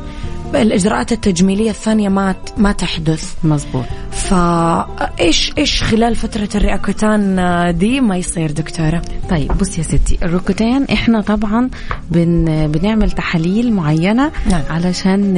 [0.56, 3.34] الإجراءات التجميلية الثانية ما ما تحدث.
[3.44, 7.40] مظبوط فايش إيش خلال فترة الرياكوتان
[7.78, 11.70] دي ما يصير دكتورة؟ طيب بص يا ستي الروكوتان إحنا طبعا
[12.12, 14.62] بن بنعمل تحاليل معينة نعم.
[14.70, 15.34] علشان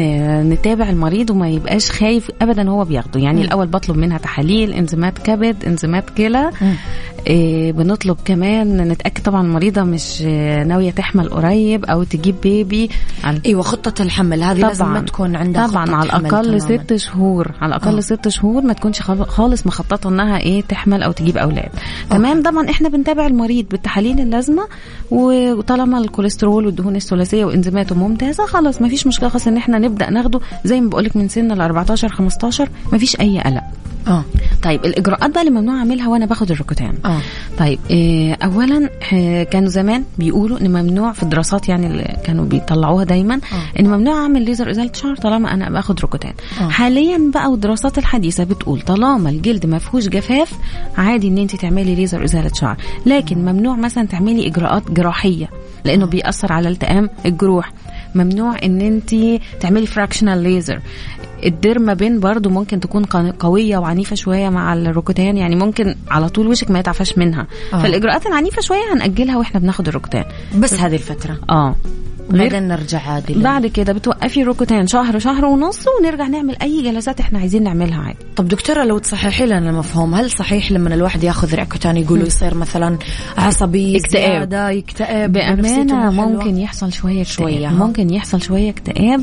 [0.49, 3.19] نتابع المريض وما يبقاش خايف ابدا هو بياخده.
[3.19, 3.43] يعني مم.
[3.43, 6.49] الأول بطلب منها تحاليل إنزيمات كبد إنزيمات كلى.
[7.27, 12.89] إيه بنطلب كمان نتأكد طبعا المريضة مش آه، ناوية تحمل قريب أو تجيب بيبي
[13.45, 16.61] إيوه خطة الحمل هذه لازم تكون عندها طبعا على الأقل.
[16.61, 17.51] ست شهور.
[17.61, 17.99] على الأقل آه.
[18.01, 21.69] ست شهور ما تكونش خال- خالص مخططة إنها إيه تحمل أو تجيب أولاد.
[22.09, 24.63] تمام؟ طبعا إحنا بنتابع المريض بالتحاليل اللازمة
[25.11, 30.39] وطالما الكوليسترول والدهون الثلاثية وإنزيماته ممتازة خلاص ما فيش مشكلة خالص إن إحنا نبدأ ناخده.
[30.65, 33.63] زي ما بقولك من سن ال 14 15 ما فيش أي قلق.
[34.07, 34.23] آه.
[34.63, 36.93] طيب الإجراءات بقى اللي ممنوع أعملها وأنا باخد الروكوتان.
[37.05, 37.19] آه.
[37.57, 43.03] طيب إيه اولا آه، كانوا زمان بيقولوا إن ممنوع في الدراسات يعني اللي كانوا بيطلعوها
[43.03, 43.79] دايما آه.
[43.79, 46.69] إن ممنوع أعمل ليزر إزالة شعر طالما أنا باخد روكوتان آه.
[46.69, 50.53] حاليا بقى والدراسات الحديثة بتقول طالما الجلد ما فيهوش جفاف
[50.97, 52.77] عادي إن أنت تعملي ليزر إزالة شعر.
[53.05, 55.49] لكن ممنوع مثلا تعملي إجراءات جراحية
[55.85, 57.71] لأنه بيأثر على التئام الجروح.
[58.15, 59.15] ممنوع إن أنت
[59.59, 60.79] تعملي fractional laser
[61.45, 63.05] ال derma pen برضو ممكن تكون
[63.39, 67.47] قوية وعنيفة شوية مع الروكوتان يعني ممكن على طول وشك ما يتعافاش منها.
[67.73, 67.81] آه.
[67.81, 70.25] فالإجراءات العنيفة شوية هنأجلها وإحنا بناخد الروكوتان.
[70.57, 71.37] بس هذه الفترة.
[71.49, 71.75] آه.
[72.31, 77.39] بعدين نرجع عادي بعد كده بتوقفي روكوتان شهر شهر ونص ونرجع نعمل أي جلسات إحنا
[77.39, 81.97] عايزين نعملها عادي طب دكتورة لو تصححي لنا المفهوم هل صحيح لما الواحد ياخذ رياكوتان
[81.97, 82.97] يقولوا يصير مثلا
[83.37, 84.41] عصبي اكتئاب.
[84.71, 85.37] يكتئب
[86.11, 87.23] حلوة؟ ممكن يحصل شوية،
[87.69, 89.21] ها؟ ممكن يحصل شوية اكتئاب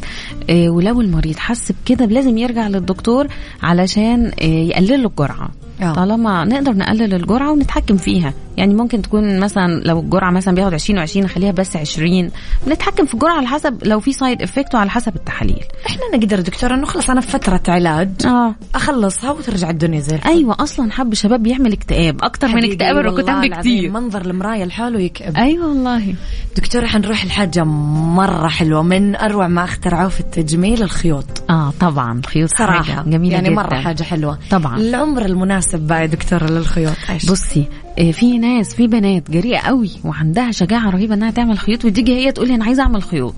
[0.51, 3.27] آه ولو المريض حس بكده لازم يرجع للدكتور
[3.63, 5.51] علشان آه يقلل له الجرعة
[5.83, 5.93] آه.
[5.93, 8.33] طالما نقدر نقلل الجرعة ونتحكم فيها.
[8.57, 12.31] يعني ممكن تكون مثلا لو الجرعة مثلا بياخد 20 و20 نخليها بس 20
[12.69, 15.61] نتحكم في الجرعة على حسب لو في side effect وعلى حسب التحاليل.
[15.87, 18.55] إحنا نقدر دكتورة إنه خلص أنا في فترة علاج آه.
[18.75, 20.29] أخلصها وترجع الدنيا زي الفل.
[20.29, 25.37] أيوه أصلا حب شباب بيعمل اكتئاب أكتر من اكتئاب العظيم بكتير منظر المراية لحاله يكئب.
[25.37, 26.15] أيوه والله.
[26.57, 31.27] دكتورة حنروح لحاجة مرة حلوة من أروع ما اخترعوه في التجميل الخيوط.
[31.51, 32.83] آه طبعا خيوط صراحة.
[32.83, 33.57] حاجة جميلة يعني جدا.
[33.57, 34.39] مرة حاجة حلوة.
[34.51, 34.77] طبعا.
[34.77, 35.68] العمر المناسب
[36.01, 36.97] يا دكتورة للخيوط.
[37.31, 37.67] بصي
[38.13, 42.49] في ناس في بنات جريئة قوي وعندها شجاعة رهيبة إنها تعمل خيوط وتيجي هي تقول
[42.49, 43.35] لي أنا عايزة أعمل خيوط.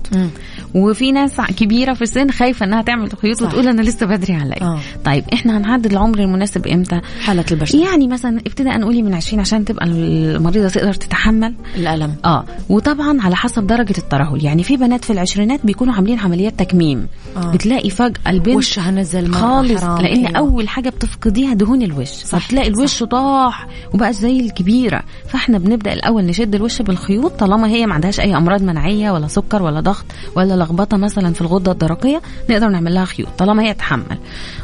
[0.75, 3.47] وفي ناس كبيرة في السن خايفة إنها تعمل خيوط صح.
[3.47, 4.79] وتقول أنا لسه بدري عليا آه.
[5.05, 9.65] طيب إحنا هنحدد العمر المناسب إمتى حالة البشرة يعني مثلا ابتداء نقولي من 20 عشان
[9.65, 15.13] تبقى المريضة تقدر تتحمل الألم آه وطبعا على حسب درجة الترهل يعني في بنات في
[15.13, 17.51] العشرينات بيكونوا عاملين عمليات تكميم آه.
[17.51, 19.83] بتلاقي فجأة البنت وشها نزل خالص.
[19.83, 20.37] لأن أيوة.
[20.37, 26.25] أول حاجة بتفقديها دهون الوش صح، فتلاقي الوش طاح وبقى زي الكبيره فاحنا بنبدأ الأول
[26.25, 30.63] نشد الوش بالخيوط طالما هي ما عندهاش أي أمراض مناعية ولا سكر ولا ضغط ولا
[30.63, 34.17] لخبطة مثلا في الغدة الدرقية نقدر نعمل لها خيوط طالما هي تحمل.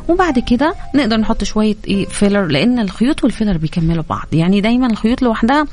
[0.07, 4.27] وبعد كده نقدر نحط شوية إيه فيلر لأن الخيوط والفيلر بيكملوا بعض.
[4.33, 5.65] يعني دايما الخيوط لوحدها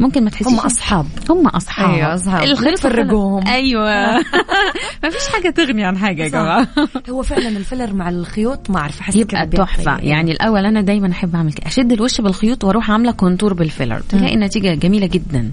[0.00, 1.06] ممكن ما تحسيش هم أصحاب.
[1.30, 1.90] هم أصحاب.
[1.94, 2.42] أيوة، أصحاب.
[2.42, 3.46] الخيط نفرقوهم.
[3.46, 4.14] أيوه.
[5.02, 6.28] ما فيش حاجة تغني عن حاجة يا.
[6.28, 6.68] جماعة.
[7.10, 9.98] هو فعلا الفيلر مع الخيوط ما أعرف أحس كذا يبقى تحفة.
[9.98, 10.32] يعني.
[10.32, 14.00] الأول أنا دايما أحب أعمل كده أشد الوش بالخيوط وأروح عاملة contour بالفيلر.
[14.08, 15.50] تلاقي النتيجة جميلة جدا.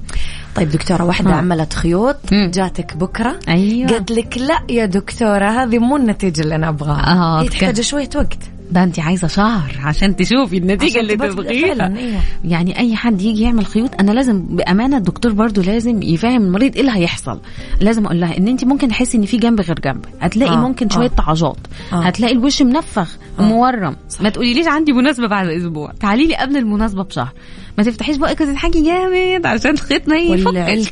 [0.55, 1.31] طيب دكتورة واحدة.
[1.35, 2.51] عملت خيوط مم.
[2.53, 3.39] جاتك بكرة.
[3.47, 3.89] أيوه.
[3.89, 7.13] قالت لك لا يا دكتورة هذه مو النتيجة اللي أنا أبغاها.
[7.13, 7.47] آه، هي.
[7.49, 8.37] تحتاج شوية وقت.
[8.71, 12.19] ده انت عايزة شهر عشان تشوفي النتيجة اللي تبغيها أيوة.
[12.43, 16.81] يعني أي حد يجي يعمل خيوط أنا لازم بأمانة الدكتور برضو لازم يفهم المريض إيه
[16.81, 17.39] اللي هيحصل.
[17.81, 20.05] لازم أقول لها إن أنت ممكن تحسي إن في جنب غير جنب.
[20.21, 21.23] هتلاقي آه، ممكن شوية آه.
[21.23, 21.57] طعجات
[21.93, 22.01] آه.
[22.01, 25.91] هتلاقي الوش منفخ ومورم ما تقوليليش عندي مناسبة بعد أسبوع.
[25.99, 27.31] تعالي لي قبل المناسبة بشهر.
[27.77, 30.89] ما تفتحيش بقك وتضحكي جامد عشان الخيط ما يفكش.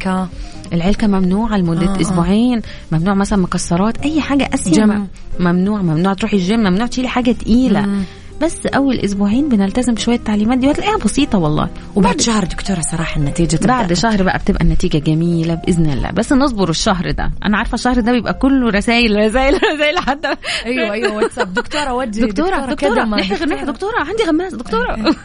[0.73, 2.01] والعلكة العلكة ممنوعة لمدة آه، آه.
[2.01, 4.89] أسبوعين ممنوع مثلا مكسرات أي حاجة أسيا جيم.
[4.89, 5.07] م-
[5.39, 8.03] ممنوع ممنوع تروحي الجيم ممنوع تشيلي حاجة تقيلة مم.
[8.41, 11.69] بس أول أسبوعين بنلتزم بشوية تعليمات دي وهتلاقيها بسيطة والله.
[11.95, 13.67] وبعد شهر دكتورة صراحة النتيجة تبدأ.
[13.67, 16.11] بعد شهر بقى بتبقى النتيجة جميلة بإذن الله.
[16.11, 17.31] بس نصبر الشهر ده.
[17.45, 21.53] أنا عارفة الشهر ده بيبقى كله رسائل رسائل رسائل حتى أيوه أيوه واتساب.
[21.53, 22.21] دكتورة وجهي.
[22.27, 23.99] دكتورة دكتورة نحن غير دكتورة.
[23.99, 25.15] عندي غماز دكتورة.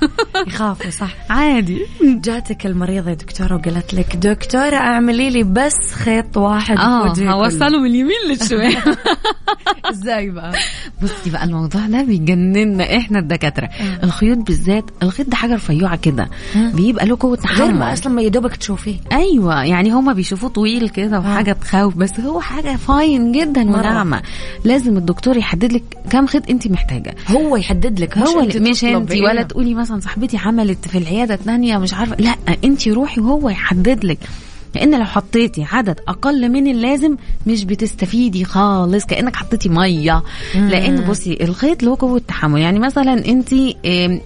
[0.46, 1.14] يخافوا صح.
[1.30, 1.86] عادي.
[2.02, 7.08] جاتك المريضة يا دكتورة وقالت لك دكتورة اعملي لي بس خيط واحد آه.
[7.20, 8.76] هوصله من اليمين للشمال.
[9.90, 10.52] إزاي بقى؟
[11.02, 13.68] بصي بقى الموضوع ده بيجننا إحنا الدكاترة.
[14.02, 16.28] الخيوط بالذات الخيط ده حاجة رفيعة كده.
[16.56, 17.92] بيبقى له قوة غير ما تحمل.
[17.92, 18.96] أصلا ما يدوبك تشوفيه.
[19.12, 23.62] أيوه يعني هما بيشوفوه طويل كده وحاجة تخوف بس هو حاجة فاين جدا.
[23.62, 24.22] وناعمة.
[24.64, 27.14] لازم الدكتور يحدد لك كام خيط انت محتاجة.
[27.28, 28.18] هو يحدد لك.
[28.18, 29.12] مش هو انت مش انت.
[29.12, 32.16] ولا تقولي مثلا صاحبتي عملت في العيادة الثانية مش عارفة.
[32.18, 32.34] لا
[32.64, 34.18] انت روحي وهو يحدد لك.
[34.74, 40.22] لأن لو حطيتي عدد أقل من اللازم مش بتستفيدي خالص كأنك حطيتي مية.
[40.54, 42.60] لأن بصي الخيط له قوة تحمل.
[42.60, 43.52] يعني مثلا انت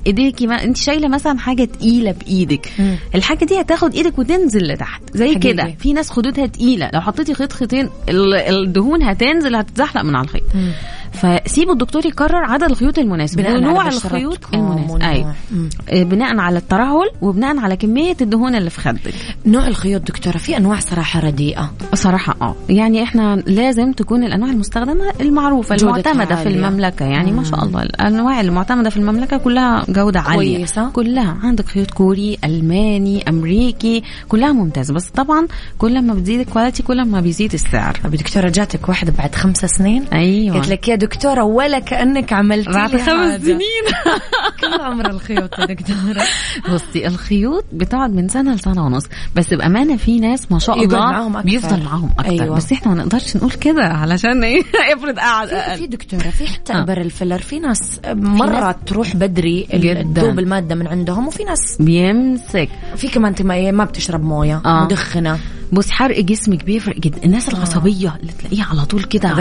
[0.07, 2.69] ايديكي ما انت شايلة مثلا حاجة تقيلة بإيدك.
[3.15, 5.03] الحاجة دي هتاخد إيدك وتنزل لتحت.
[5.15, 5.35] زي.
[5.35, 5.75] كده.
[5.79, 6.91] في ناس خدودها تقيلة.
[6.95, 10.43] لو حطيتي خيط خيطين ال- الدهون هتنزل هتتزحلق من على الخيط.
[10.55, 10.73] مم.
[11.13, 15.35] فسيبوا الدكتور يقرر عدد الخيوط المناسب ونوع الخيوط المناسب ونوع- أيوه.
[15.53, 15.69] مم.
[15.91, 19.15] آه، بناء على الترهل وبناء على كمية الدهون اللي في خدك.
[19.47, 22.55] نوع الخيوط دكتورة في أنواع صراحة رديئة؟ صراحة آه.
[22.69, 26.67] يعني إحنا لازم تكون الأنواع المستخدمة المعروفة جودتها المعتمدة في عالية.
[26.69, 27.05] المملكة.
[27.07, 30.57] يعني ما شاء الله الأنواع المعتمدة في المملكة كلها جودة عالية.
[30.57, 30.89] كويسة.
[30.91, 31.37] كلها.
[31.43, 34.95] عندك خيوط كوري ألماني أمريكي كلها ممتازة.
[34.95, 35.47] بس طبعا
[35.79, 37.99] كل ما بتزيد الكواليتي كل ما بيزيد السعر.
[38.05, 40.57] طب دكتورة جاتك واحدة بعد خمس سنين؟ أيوه.
[40.57, 43.43] قلت لك يا دكتورة ولا كأنك عملتي بعد لي خمس.
[43.43, 43.85] سنين
[44.63, 46.23] كم عمر الخيوط يا دكتورة؟
[46.75, 49.05] بصي الخيوط بتقعد من سنة لسنة ونص
[49.37, 51.49] بس بأمانة في ناس ما شاء الله معاهم أكثر.
[51.51, 52.57] بيفضل معاهم أكتر أيوة.
[52.57, 54.63] بس إحنا ما نقدرش نقول كده علشان إيه
[54.95, 56.85] افرض قاعد في أقل دكتورة في حتى آه.
[57.01, 59.67] الفيلر في ناس مرة ناس- تروح بدري.
[60.15, 63.35] تذوب المادة من عندهم وفي ناس بيمسك في كمان
[63.73, 64.85] ما بتشرب موية آه.
[64.85, 65.39] مدخنة
[65.73, 69.33] بص حرق جسمك بيفرق جدا الناس العصبية اللي تلاقيها على طول كده.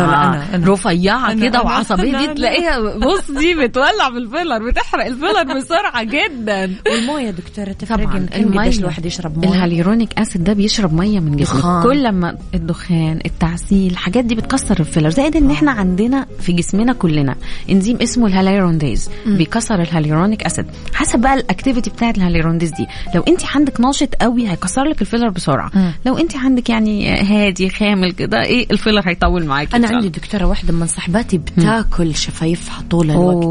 [0.53, 2.27] رفيعة كده وعصبية دي.
[2.33, 9.05] تلاقيها بص دي بتولع بالفيلر بتحرق الفيلر بسرعة جدا والموية دكتورة تفرق طبعا قديش الواحد
[9.05, 11.83] يشرب موية ال hyaluronic acid ده بيشرب مية من جسمك.
[11.83, 17.35] كل لما الدخان التعسيل الحاجات دي بتكسر الفيلر زائد إن إحنا عندنا في جسمنا كلنا
[17.69, 22.71] إنزيم اسمه ال hyaluronidase بيكسر ال hyaluronic acid حسب بقى ال activity بتاعت ال hyaluronidase
[22.71, 25.71] دي لو انت عندك ناشط قوي هيكسر لك الفيلر بسرعة.
[26.05, 30.09] لو انت عندك يعني هادي خامل كده إيه الفيلر هيطول معاكي أنا عندي.
[30.09, 33.45] دكتورة واحدة من صحباتي بتاكل شفايفها طول الوقت.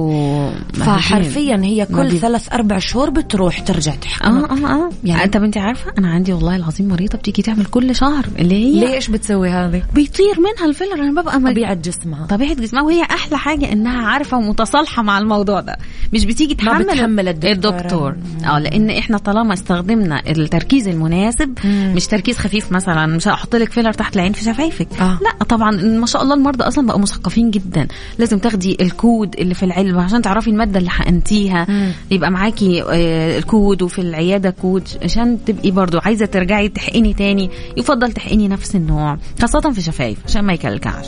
[0.75, 4.37] فحرفيا هي ما كل ثلاث أربع شهور بتروح ترجع تحكم.
[4.37, 4.91] آه آه آه.
[5.05, 8.81] يعني- طب انت عارفة أنا عندي والله العظيم مريضة بتيجي تعمل كل شهر اللي هي
[8.95, 11.51] ليش بتسوي هذه؟ بيطير منها الفيلر أنا ببقى مج...
[11.53, 12.27] طبيعة جسمها.
[12.27, 15.77] طبيعة جسمها وهي أحلى حاجة إنها عارفة ومتصالحة مع الموضوع ده.
[16.13, 17.77] مش بتيجي ما تحمل بتحمل الدكتورة.
[17.79, 18.17] الدكتور.
[18.47, 21.93] آه لأن إحنا طالما استخدمنا التركيز المناسب مم.
[21.97, 24.89] مش تركيز خفيف مثلا مش هحط لك فيلر تحت العين في شفايفك.
[25.01, 25.19] آه.
[25.23, 27.89] لا طبعا ما شاء الله المرضى أصلا بقوا مثقفين جدا.
[28.19, 31.67] لازم تاخدي الكود اللي في العلبه عشان تعرفي المادة اللي حقنتيها.
[31.69, 31.93] مم.
[32.11, 37.51] يبقى معاكي آه، الكود وفي العيادة كود عشان تبقي برضو عايزة ترجعي تحقني تاني.
[37.77, 41.07] يفضل تحقني نفس النوع خاصة في شفايف عشان ما يكلكعش.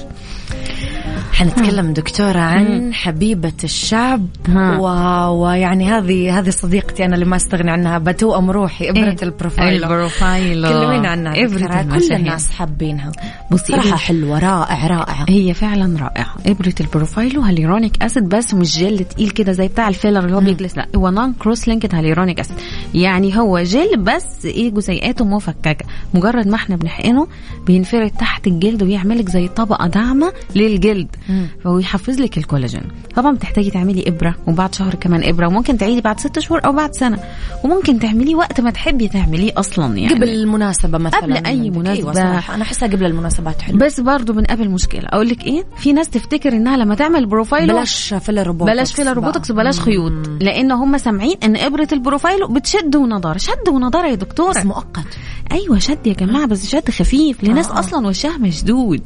[1.33, 4.27] حنتكلم دكتورة عن حب الشباب.
[4.57, 4.87] و...
[5.29, 10.69] ويعني هذه هذه صديقتي أنا اللي ما أستغني عنها بتوأم روحي إبرة إيه؟ البروفايل البروفايل
[10.69, 11.32] كلمينا عنها.
[11.37, 11.99] إبرة دكتورة.
[11.99, 12.13] كل.
[12.15, 13.13] الناس حابينها.
[13.51, 16.35] بصي صراحة إبرة- حلوة رائع رائعة هي فعلا رائعة.
[16.47, 20.77] ابره البروفايل hyaluronic acid بس مش جل تقيل كده زي بتاع الفيلر اللي هو بيجلس.
[20.77, 22.57] لا هو non cross-linked hyaluronic acid.
[22.95, 25.85] يعني هو جل بس إيه جزيئاته مفككة.
[26.15, 27.27] مجرد ما إحنا بنحقنه
[27.67, 31.09] بينفرد تحت الجلد ويعملك زي طبقة داعمة للجلد.
[31.29, 31.47] مم.
[31.65, 32.83] فهو يحفز لك الكولاجين.
[33.17, 36.95] طبعا بتحتاجي تعملي إبرة وبعد شهر كمان إبرة وممكن تعيدي بعد ست شهور أو بعد
[36.95, 37.19] سنة.
[37.65, 40.15] وممكن تعمليه وقت ما تحبي تعمليه أصلا يعني.
[40.15, 41.21] قبل المناسبة مثلا.
[41.23, 41.77] قبل عندك.
[41.77, 41.93] مناسبة.
[41.93, 45.93] أيوة صراحة أنا أحسها قبل المناسبات حلوة بس برضو بنقابل مشكلة أقول لك إيه في
[45.93, 49.13] ناس تفتكر إنها لما تعمل بروفايل بلاش فيلر وبوتوكس بلاش فيلر.
[49.15, 49.81] وبوتوكس وبلاش.
[49.81, 55.07] خيوط لأن هم سامعين إن إبرة البروفايل بتشد ونضارة شد ونضارة يا بس دكتوره مؤقت
[55.53, 57.79] أيوه شد يا جماعة بس شد خفيف لناس آه.
[57.79, 59.01] أصلا وشها مشدود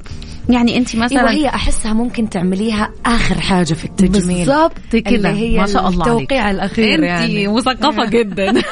[0.48, 4.46] يعني انت مثلا أيوه هي أحسها ممكن تعمليها آخر حاجة في التجميل.
[4.46, 5.10] بالظبط كده.
[5.16, 6.16] اللي هي ما شاء الله عليك.
[6.22, 7.48] التوقيع الأخير انت يعني.
[7.48, 8.62] مثقفة جدا.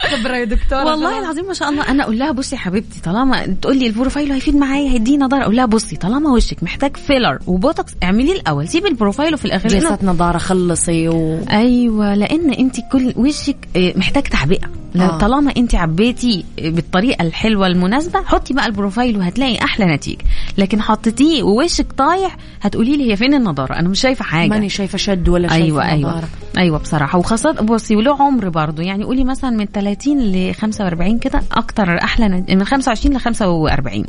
[0.00, 1.88] خبرة يا دكتورة والله العظيم ما شاء الله.
[1.90, 5.66] أنا أقول لها بصي حبيبتي طالما تقول لي البروفايل هيفيد معايا هيديني نضاره أقول لها
[5.66, 8.68] بصي طالما وشك محتاج فيلر وبوتوكس اعمليه الأول.
[8.68, 9.68] سيبي البروفايل وفي الآخر.
[9.68, 11.38] جلسات نظاره خلصي و...
[11.50, 14.70] أيوه لأن أنت كل وشك آه، محتاج تعبئة.
[14.96, 15.18] آه.
[15.18, 20.18] طالما أنت عبيتي بالطريقة الحلوة المناسبة حطي بقى البروفايل وهتلاقي أحلى نتيجة.
[20.58, 24.48] لكن حطيتيه ووشك طايح هتقولي لي هي فين النضارة؟ أنا مش شايفة حاجة.
[24.50, 26.10] ماني شايفة شد ولا شايفة أيوه أيوه.
[26.10, 26.28] نضارة.
[26.58, 27.18] أيوه بصراحة.
[27.18, 28.82] وخاصة بصي وله عمر برضه.
[28.82, 34.04] يعني قولي مثلا من 30 ل 45 كده أكتر أحلى من 25 ل 45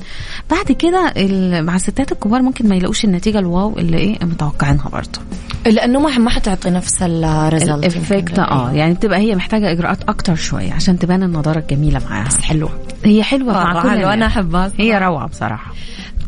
[0.50, 1.14] بعد كده
[1.62, 5.20] مع الستات الكبار ممكن ما يلاقوش النتيجة ال wow اللي إيه متوقعينها برضه.
[5.66, 8.72] لأنه ما ما حتعطي نفس ال result ال effect آه.
[8.72, 12.28] يعني بتبقى هي محتاجة إجراءات أكتر شوية عشان تبان النضارة الجميلة معاها.
[12.28, 12.70] بس حلوة.
[13.06, 14.32] هي حلوة مع مرة كل الناس.
[14.32, 14.72] أحبها.
[14.80, 15.74] هي روعة بصراحة.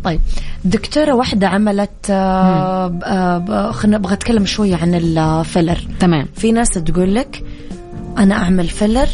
[0.03, 0.19] طيب
[0.65, 5.77] دكتورة واحدة عملت آه، آه، ب- خلنا أبغى أتكلم شوية عن الفيلر.
[5.99, 6.27] تمام.
[6.35, 7.43] في ناس تقول لك
[8.17, 9.07] أنا أعمل فيلر.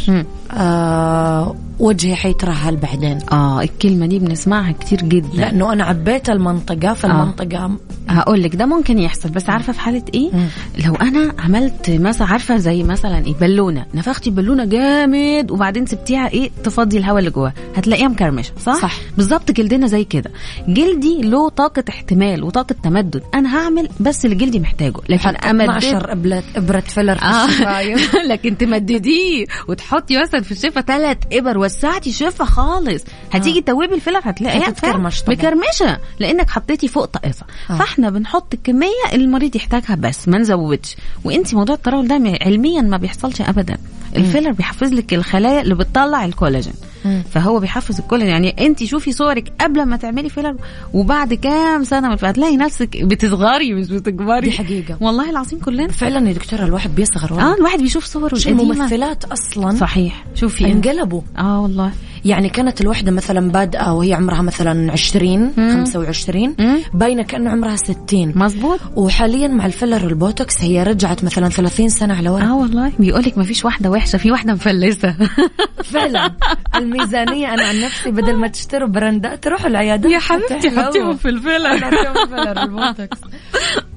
[0.51, 5.27] آه وجهي حيترهل بعدين؟ آه الكلمة دي بنسمعها كتير جدا.
[5.33, 7.71] لأنه أنا عبيت المنطقة فالمنطقة
[8.09, 10.47] هقول لك ده ممكن يحصل بس عارفة في حالة إيه؟ مم.
[10.85, 16.49] لو أنا عملت مثلا عارفة زي مثلا إيه بالونة نفختي بالونة جامد وبعدين سبتيها إيه
[16.63, 18.93] تفضي الهواء اللي جواها هتلاقيها مكرمشة صح؟ صح.
[19.17, 20.31] بالظبط جلدنا زي كده.
[20.67, 23.23] جلدي له طاقة احتمال وطاقة تمدد.
[23.33, 27.95] أنا هعمل بس اللي جلدي محتاجه لكن أمدد 12 ابرة إبرة فيلر في آه.
[28.31, 33.03] لكن تمدديه وتحطي مثلا في الشفه ثلاث إبر وسعتي شفه خالص.
[33.31, 35.11] هتيجي تدوبي الفيلر هتلاقيها طبعا.
[35.27, 37.45] مكرمشة لأنك حطيتي فوق طاقته.
[37.69, 37.77] آه.
[37.77, 40.95] فاحنا بنحط الكمية اللي المريض يحتاجها بس ما نزودش.
[41.23, 43.77] وانت موضوع الترهل ده علميا ما بيحصلش ابدا.
[44.15, 46.73] الفيلر بيحفز لك الخلايا اللي بتطلع الكولاجين.
[47.05, 47.23] مم.
[47.31, 50.55] فهو بيحفز الكولاجين يعني انت شوفي صورك قبل ما تعملي فيلر
[50.93, 54.41] وبعد كام سنة من هتلاقي نفسك بتصغري مش بتكبري.
[54.41, 54.97] دي حقيقة.
[55.01, 55.87] والله العظيم كلنا.
[55.87, 57.41] فعلا يا دكتورة الواحد بيصغر.
[57.41, 58.61] آه الواحد بيشوف صوره القديمة.
[58.61, 60.25] الممثلات أصلا صحيح.
[60.35, 60.65] شوفي.
[60.65, 61.21] انقلبوا.
[61.37, 61.91] آه والله.
[62.25, 66.79] يعني كانت الوحدة مثلا بادئة وهي عمرها مثلا 20 25 مم.
[66.93, 68.79] باينة كأنه عمرها 60 مظبوط.
[68.95, 72.43] وحاليا مع الفيلر والبوتوكس هي رجعت مثلا 30 سنة على ورا.
[72.43, 72.91] آه والله.
[72.99, 75.15] بيقول لك ما فيش واحدة وحشة في واحدة مفلسة.
[75.93, 76.31] فعلا.
[76.75, 81.71] الميزانية أنا عن نفسي بدل ما تشتروا براندات تروحوا العيادات يا حبيبتي حطيهم في الفيلر.
[81.73, 83.17] الفيلر البوتوكس.
[83.23, 83.83] آه،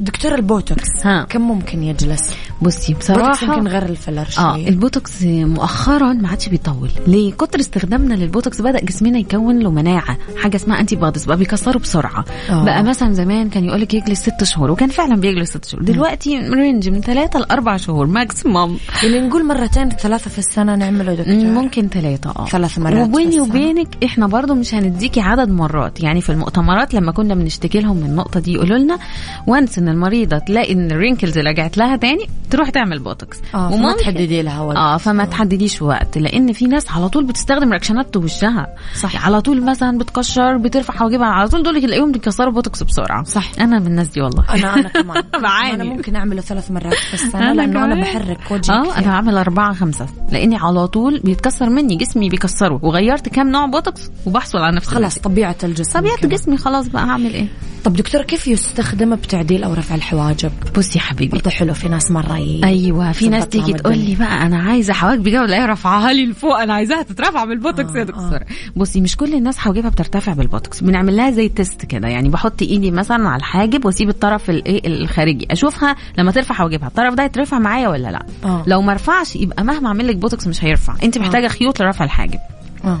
[0.00, 1.24] دكتور البوتوكس ها.
[1.28, 4.68] كم ممكن يجلس؟ بصي بصراحة يمكن غير الفيلر آه شوية.
[4.68, 6.90] البوتوكس مؤخرا ما عادش بيطول.
[7.06, 12.24] ليه؟ كتر استخدامنا للبوتوكس بدأ جسمنا يكون له مناعة حاجة اسمها antibodies بقى بيكسره بسرعة.
[12.50, 12.64] آه.
[12.64, 15.84] بقى مثلا زمان كان يقول لك يجلس ست شهور وكان فعلا بيجلس ست شهور.
[15.84, 21.34] دلوقتي range من ثلاثة لاربع شهور maximum يعني نقول مرتين ثلاثة في السنة نعمله دكتور.
[21.34, 22.46] ممكن ثلاثة آه.
[22.46, 23.40] ثلاث مرات وبيني.
[23.40, 26.00] وبينك إحنا برضو مش هنديكي عدد مرات.
[26.02, 28.98] يعني في المؤتمرات لما كنا بنشتكي لهم من النقطة دي يقولوا لنا
[29.46, 33.96] once إن المريضة تلاقي إن ال wrinkles رجعت لها تاني تروح تعمل بوتوكس فما وممكن-
[34.02, 38.66] تحددي لها وقت آه فما تحدديش وقت لأن في ناس على طول بتستخدم رياكشنات وشها
[39.00, 39.26] صح.
[39.26, 43.44] على طول مثلا بتكشر بترفع حواجبها على طول دول تلاقيهم بيكسروا بوتوكس بسرعة صح.
[43.60, 45.74] أنا من الناس دي والله أنا أنا كمان بعاني.
[45.74, 48.00] أنا ممكن أعمله ثلاث مرات في السنة أنا لأنه أنا.
[48.00, 48.98] بحرك وجهي آه.
[48.98, 54.10] أنا عامل أربعة خمسة لأني على طول بيتكسر مني جسمي بيكسره وغيرت كام نوع بوتوكس
[54.26, 56.28] وبحصل على نفس خلاص طبيعة الجسم طبيعة كده.
[56.28, 57.46] جسمي خلاص بقى هعمل إيه
[57.84, 60.52] طب دكتور كيف يستخدم بتعديل أو رفع الحواجب.
[60.76, 61.36] بصي يا حبيبي.
[61.38, 62.36] برضه حلو في ناس مرة.
[62.64, 63.98] أيوه في ناس تيجي تقول.
[63.98, 67.98] لي بقى أنا عايزة حواجبي كده ولا رافعاها لي لفوق أنا عايزاها تترفع بالبوتوكس آه،
[67.98, 68.38] يا دكتور
[68.76, 70.80] بصي مش كل الناس حواجبها بترتفع بالبوتوكس.
[70.80, 72.08] بنعمل لها زي test كده.
[72.08, 75.46] يعني بحط إيدي مثلا على الحاجب وأسيب الطرف الايه الخارجي.
[75.50, 76.88] أشوفها لما ترفع حواجبها.
[76.88, 78.64] الطرف ده يترفع معايا ولا لأ؟ آه.
[78.66, 80.94] لو ما رفعش يبقى مهما أعمل لك بوتوكس مش هيرفع.
[81.02, 82.38] أنت محتاجة خيوط لرفع الحاجب.
[82.84, 83.00] آه.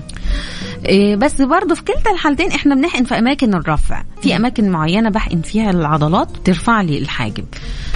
[0.86, 4.02] إيه بس برضو في كلتا الحالتين إحنا بنحقن في أماكن الرفع.
[4.22, 7.44] في أماكن معينة بحقن فيها العضلات ترفع لي الحاجب.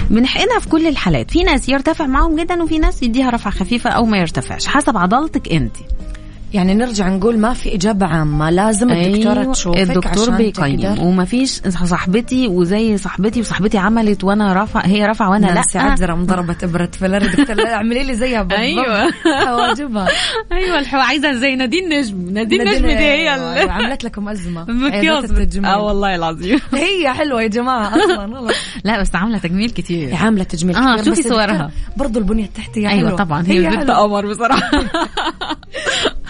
[0.09, 1.31] بنحقنها في كل الحالات.
[1.31, 5.51] في ناس يرتفع معاهم جدا وفي ناس يديها رفعه خفيفة أو ما يرتفعش حسب عضلتك
[5.53, 5.75] انت.
[6.53, 11.01] يعني نرجع نقول ما في إجابة عامة لازم الدكتورة أيوة، تشوفك الدكتور عشان بيقيم تقدر.
[11.03, 15.53] وما فيش صاحبتي وزي صاحبتي وصاحبتي عملت وأنا رفع هي رفع وأنا لا.
[15.53, 19.11] نانسي عجرم ضربت إبرة فيلر دكتور اعملي لي زيها بالضبط أيوة.
[19.45, 20.07] حواجبها.
[20.51, 24.65] أيوه الحو عايزة زي نادين نجم نادين نجم دي هي أيوة، عملت لكم أزمة.
[24.87, 26.59] مكياج آه والله العظيم.
[26.73, 28.53] هي حلوة يا جماعة أصلا والله.
[28.83, 30.09] لا بس عاملة تجميل كتير.
[30.09, 31.71] هي عاملة تجميل آه، كثير، شوفي بس صورها.
[32.01, 33.17] البنية التحتية أيوه حلوة.
[33.17, 33.95] طبعا هي بنت حلوة.
[33.95, 34.71] قمر بصراحة.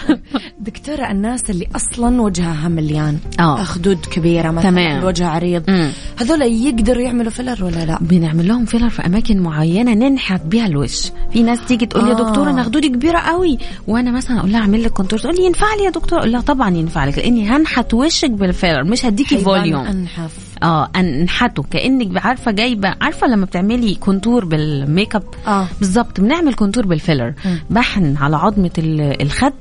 [0.60, 3.62] دكتورة الناس اللي أصلا وجهها مليان آه.
[3.62, 4.98] خدود كبيرة مثلا تمام.
[4.98, 5.90] الوجه عريض مم.
[6.16, 11.10] هذول يقدروا يعملوا فيلر ولا لا؟ بنعمل لهم فيلر في أماكن معينة ننحت بيها الوش
[11.32, 12.28] في ناس تيجي تقول لي يا آه.
[12.28, 15.66] دكتورة أنا خدودي كبيرة قوي وأنا مثلا أقول لها أعمل لك contour تقول لي ينفع
[15.78, 19.86] لي يا دكتورة أقول لها طبعا ينفع لك لأني هنحت وشك بالفيلر مش هديكي volume
[19.86, 25.66] أنحف آه أنحته كأنك عارفة جايبة عارفة لما بتعملي contour بال make up آه.
[25.78, 27.34] بالظبط بنعمل contour بالفيلر.
[27.70, 29.52] بحقن على عظمة ال- الخد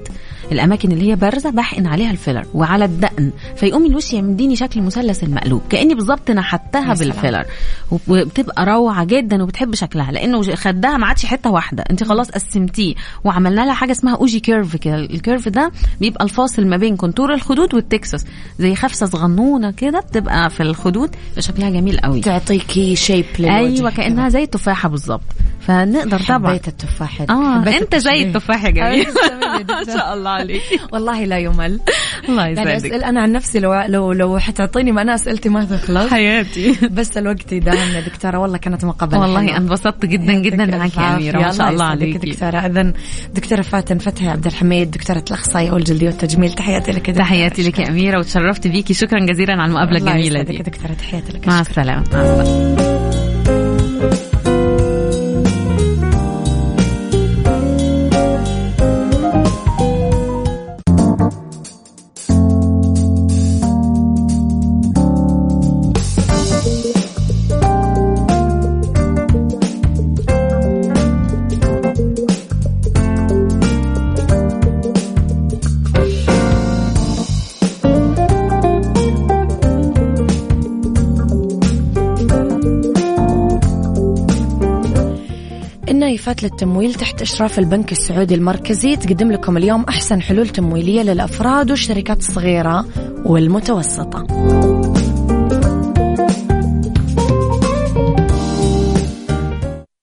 [0.51, 5.61] الأماكن اللي هي بارزة بحقن عليها الفيلر وعلى الدقن فيقوم الوش يديني شكل مثلث المقلوب
[5.69, 7.45] كأني بالظبط نحتها بالفيلر.
[8.07, 13.61] وبتبقى روعة جدا وبتحب شكلها لأنه خدها ما عادش حتة واحدة أنت خلاص قسمتيه وعملنا
[13.61, 17.73] لها حاجة اسمها ogee curve كده ال curve ده بيبقى الفاصل ما بين contour الخدود
[17.73, 18.25] والتكساس
[18.59, 22.21] زي خفسة صغنونة كده بتبقى في الخدود شكلها جميل قوي.
[22.21, 25.21] تعطيكي shape للوجه أيوه كأنها زي التفاحة بالظبط.
[25.59, 26.49] فنقدر طبعا.
[26.49, 28.27] حبيت التفاحة آه حبيت أنت زي التشبيه.
[28.27, 29.07] التفاحه جميل.
[29.69, 30.61] ما شاء الله عليك.
[30.93, 31.79] والله لا يمل.
[32.29, 32.85] الله يعني يسعدك.
[32.85, 36.09] أسأل أنا عن نفسي لو لو لو حتعطيني ما أنا أسئلتي ما تخلص.
[36.11, 36.75] حياتي.
[36.91, 39.57] بس الوقت يداهمنا دكتورة والله كانت مقابله والله.
[39.57, 41.15] انبسطت جدا جدا معك يا.
[41.15, 41.39] أميرة.
[41.39, 42.17] ما شاء الله عليك.
[42.17, 42.57] دكتورة.
[42.57, 42.93] اذا
[43.33, 47.25] دكتورة فاتن فتحي عبد الحميد دكتورة الأخصائية والجلديه والتجميل تحياتي لك يا دكتورة.
[47.25, 48.93] تحياتي لك يا أميرة وتشرفت بيكي.
[48.93, 50.57] شكرا جزيلا على الجميلة يسعدك دي.
[50.57, 50.93] يا دكتورة.
[50.93, 51.47] تحياتي لك.
[51.47, 51.69] مع شكراً.
[51.69, 52.03] السلامة.
[52.13, 53.26] مع السلامة.
[86.27, 92.17] النايفات للتمويل تحت إشراف البنك السعودي المركزي تقدم لكم اليوم أحسن حلول تمويلية للأفراد والشركات
[92.17, 92.85] الصغيرة
[93.25, 94.76] والمتوسطة.